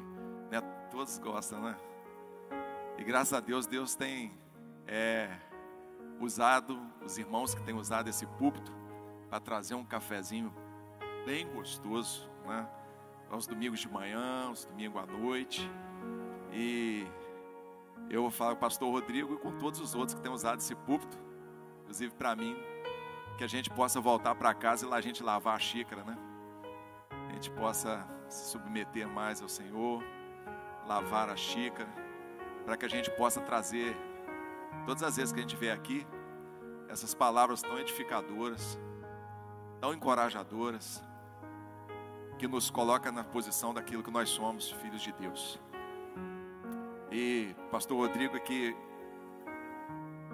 [0.51, 0.61] Né?
[0.91, 1.77] Todos gostam, né?
[2.99, 4.33] E graças a Deus, Deus tem
[4.87, 5.31] é,
[6.18, 8.73] usado, os irmãos que têm usado esse púlpito,
[9.29, 10.53] para trazer um cafezinho
[11.25, 12.68] bem gostoso, né?
[13.31, 15.71] Aos domingos de manhã, aos domingos à noite.
[16.53, 17.07] E
[18.09, 20.59] eu vou falar com o pastor Rodrigo e com todos os outros que têm usado
[20.59, 21.18] esse púlpito,
[21.83, 22.57] inclusive para mim,
[23.39, 26.18] que a gente possa voltar para casa e lá a gente lavar a xícara, né?
[27.29, 30.03] A gente possa se submeter mais ao Senhor,
[30.87, 31.89] lavar a xícara,
[32.64, 33.97] para que a gente possa trazer,
[34.85, 36.07] todas as vezes que a gente vem aqui,
[36.89, 38.79] essas palavras tão edificadoras,
[39.81, 41.03] tão encorajadoras,
[42.41, 45.61] que nos coloca na posição daquilo que nós somos, filhos de Deus.
[47.12, 48.74] E pastor Rodrigo aqui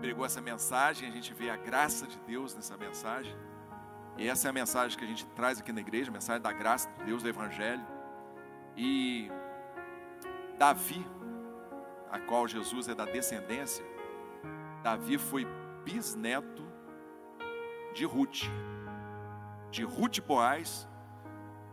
[0.00, 3.36] pregou essa mensagem, a gente vê a graça de Deus nessa mensagem.
[4.16, 6.52] E essa é a mensagem que a gente traz aqui na igreja, a mensagem da
[6.52, 7.84] graça de Deus, do Evangelho.
[8.76, 9.28] E
[10.56, 11.04] Davi,
[12.08, 13.84] a qual Jesus é da descendência,
[14.84, 15.44] Davi foi
[15.82, 16.64] bisneto
[17.92, 18.42] de Ruth.
[19.72, 20.86] De Ruth Boaz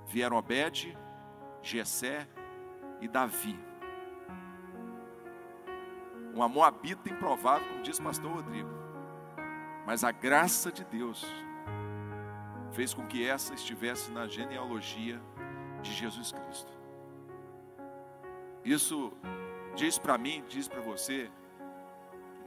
[0.08, 0.98] vieram Obed,
[1.62, 2.28] Jessé
[3.02, 3.60] e Davi.
[6.36, 8.70] Um moabita improvável, como diz o pastor Rodrigo.
[9.86, 11.26] Mas a graça de Deus
[12.72, 15.22] fez com que essa estivesse na genealogia
[15.82, 16.72] de Jesus Cristo.
[18.64, 19.14] Isso
[19.76, 21.30] diz para mim, diz para você,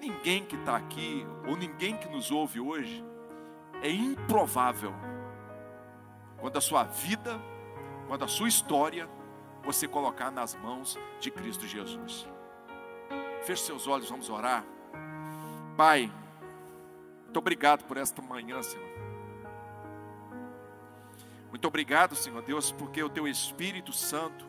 [0.00, 3.04] ninguém que está aqui, ou ninguém que nos ouve hoje,
[3.82, 4.94] é improvável
[6.38, 7.40] quando a sua vida,
[8.06, 9.08] quando a sua história,
[9.64, 12.26] você colocar nas mãos de Cristo Jesus.
[13.42, 14.64] Feche seus olhos, vamos orar.
[15.76, 16.10] Pai,
[17.24, 18.86] muito obrigado por esta manhã, Senhor.
[21.50, 24.46] Muito obrigado, Senhor Deus, porque o Teu Espírito Santo,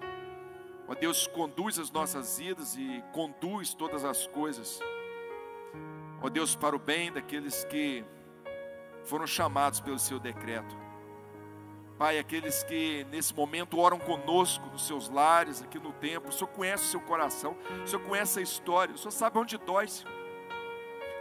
[0.88, 4.80] ó Deus, conduz as nossas vidas e conduz todas as coisas,
[6.22, 8.04] ó Deus, para o bem daqueles que
[9.04, 10.87] foram chamados pelo Seu decreto.
[11.98, 16.48] Pai, aqueles que nesse momento oram conosco nos seus lares, aqui no templo, o Senhor
[16.50, 20.14] conhece o seu coração, o Senhor conhece a história, o Senhor sabe onde dói, Senhor.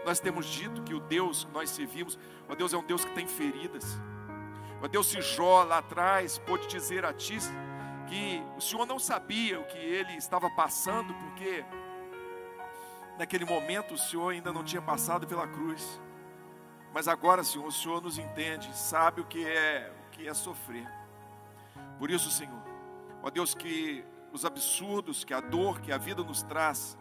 [0.05, 3.14] Nós temos dito que o Deus que nós servimos, ó Deus, é um Deus que
[3.14, 3.99] tem feridas.
[4.83, 7.39] Ó Deus, se Jó lá atrás pôde dizer a ti
[8.07, 11.64] que o Senhor não sabia o que ele estava passando, porque
[13.18, 16.01] naquele momento o Senhor ainda não tinha passado pela cruz.
[16.93, 20.88] Mas agora, Senhor, o Senhor nos entende, sabe o que é que é sofrer.
[21.98, 22.62] Por isso, Senhor,
[23.22, 26.96] ó Deus, que os absurdos, que a dor que a vida nos traz,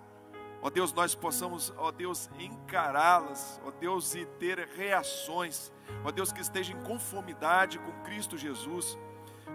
[0.61, 5.71] ó Deus, nós possamos, ó Deus, encará-las, ó Deus, e ter reações,
[6.03, 8.97] ó Deus, que esteja em conformidade com Cristo Jesus,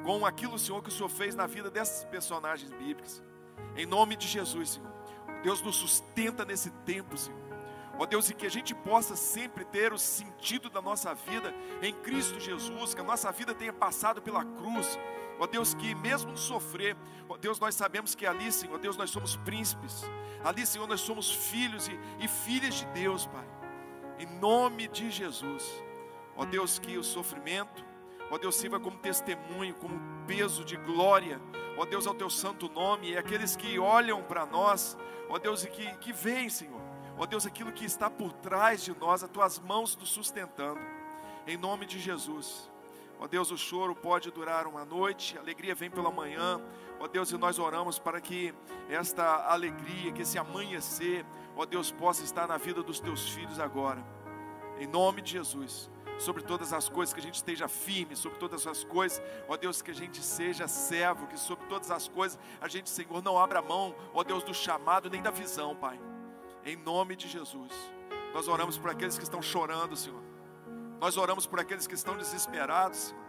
[0.04, 3.22] com aquilo, Senhor, que o Senhor fez na vida dessas personagens bíblicas.
[3.76, 4.90] Em nome de Jesus, Senhor.
[5.42, 7.49] Deus nos sustenta nesse tempo, Senhor.
[8.01, 11.92] Ó Deus, e que a gente possa sempre ter o sentido da nossa vida em
[11.92, 14.98] Cristo Jesus, que a nossa vida tenha passado pela cruz.
[15.38, 16.96] Ó Deus, que mesmo sofrer,
[17.28, 20.03] ó Deus, nós sabemos que ali, Senhor, Deus, nós somos príncipes.
[20.42, 23.46] Ali, Senhor, nós somos filhos e, e filhas de Deus, Pai.
[24.18, 25.70] Em nome de Jesus.
[26.34, 27.84] Ó Deus, que o sofrimento,
[28.30, 31.38] ó Deus, sirva como testemunho, como peso de glória,
[31.76, 34.96] ó Deus, ao teu santo nome, e aqueles que olham para nós,
[35.28, 36.80] ó Deus, e que, que veem, Senhor,
[37.21, 40.81] Ó Deus, aquilo que está por trás de nós, as tuas mãos nos sustentando.
[41.47, 42.71] Em nome de Jesus.
[43.18, 46.59] Ó Deus, o choro pode durar uma noite, a alegria vem pela manhã.
[46.99, 48.55] Ó Deus, e nós oramos para que
[48.89, 54.03] esta alegria, que esse amanhecer, ó Deus, possa estar na vida dos teus filhos agora.
[54.79, 58.66] Em nome de Jesus sobre todas as coisas, que a gente esteja firme, sobre todas
[58.66, 62.68] as coisas, ó Deus, que a gente seja servo, que sobre todas as coisas a
[62.68, 66.01] gente, Senhor, não abra mão, ó Deus, do chamado nem da visão, Pai
[66.64, 67.72] em nome de Jesus.
[68.32, 70.22] Nós oramos por aqueles que estão chorando, Senhor.
[71.00, 73.20] Nós oramos por aqueles que estão desesperados, Senhor.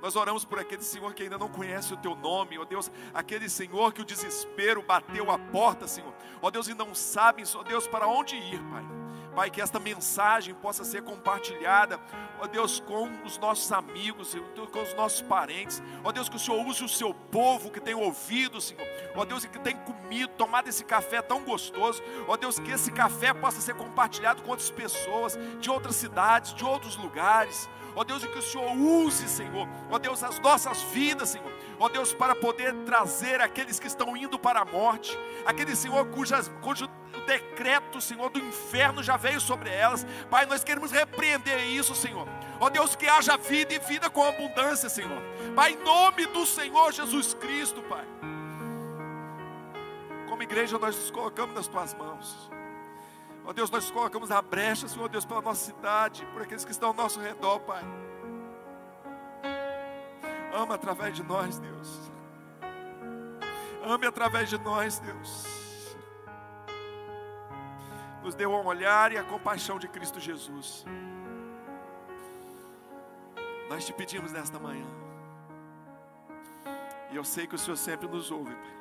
[0.00, 3.48] Nós oramos por aquele Senhor que ainda não conhece o teu nome, ó Deus, aquele
[3.48, 6.14] Senhor que o desespero bateu a porta, Senhor.
[6.40, 8.97] Ó Deus, e não sabem, ó Deus, para onde ir, Pai
[9.38, 12.00] Pai, que esta mensagem possa ser compartilhada,
[12.40, 14.36] ó Deus, com os nossos amigos,
[14.72, 17.94] com os nossos parentes, ó Deus, que o Senhor use o seu povo que tem
[17.94, 18.84] ouvido, Senhor,
[19.14, 23.32] ó Deus, que tem comido, tomado esse café tão gostoso, ó Deus, que esse café
[23.32, 28.26] possa ser compartilhado com outras pessoas, de outras cidades, de outros lugares, ó Deus, e
[28.26, 32.74] que o Senhor use, Senhor, ó Deus, as nossas vidas, Senhor, ó Deus, para poder
[32.84, 35.16] trazer aqueles que estão indo para a morte,
[35.46, 36.88] aqueles, Senhor, cujas, cujo
[37.28, 40.04] decreto, Senhor, do inferno já veio sobre elas.
[40.30, 42.26] Pai, nós queremos repreender isso, Senhor.
[42.58, 45.22] Ó Deus, que haja vida e vida com abundância, Senhor.
[45.54, 48.04] Pai, em nome do Senhor Jesus Cristo, Pai.
[50.28, 52.50] Como igreja, nós nos colocamos nas tuas mãos.
[53.44, 56.72] Ó Deus, nós nos colocamos na brecha, Senhor Deus, pela nossa cidade, por aqueles que
[56.72, 57.82] estão ao nosso redor, Pai.
[60.54, 62.10] Ama através de nós, Deus.
[63.84, 65.67] Ame através de nós, Deus
[68.22, 70.84] nos deu um olhar e a compaixão de Cristo Jesus.
[73.68, 74.86] Nós te pedimos nesta manhã,
[77.10, 78.78] e eu sei que o Senhor sempre nos ouve, Pai.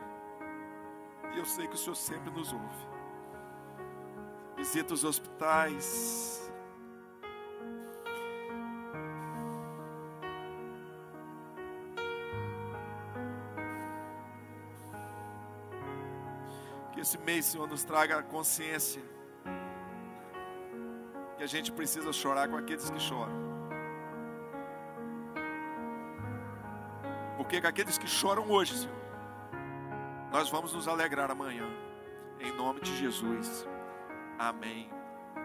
[1.33, 2.87] E eu sei que o Senhor sempre nos ouve.
[4.55, 6.51] Visita os hospitais.
[16.91, 19.16] Que esse mês, Senhor, nos traga consciência
[21.37, 23.47] que a gente precisa chorar com aqueles que choram.
[27.37, 28.95] Porque com aqueles que choram hoje, Senhor,
[30.31, 31.67] nós vamos nos alegrar amanhã.
[32.39, 33.67] Em nome de Jesus.
[34.39, 34.89] Amém.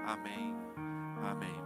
[0.07, 0.57] Amém.
[1.31, 1.63] Amém.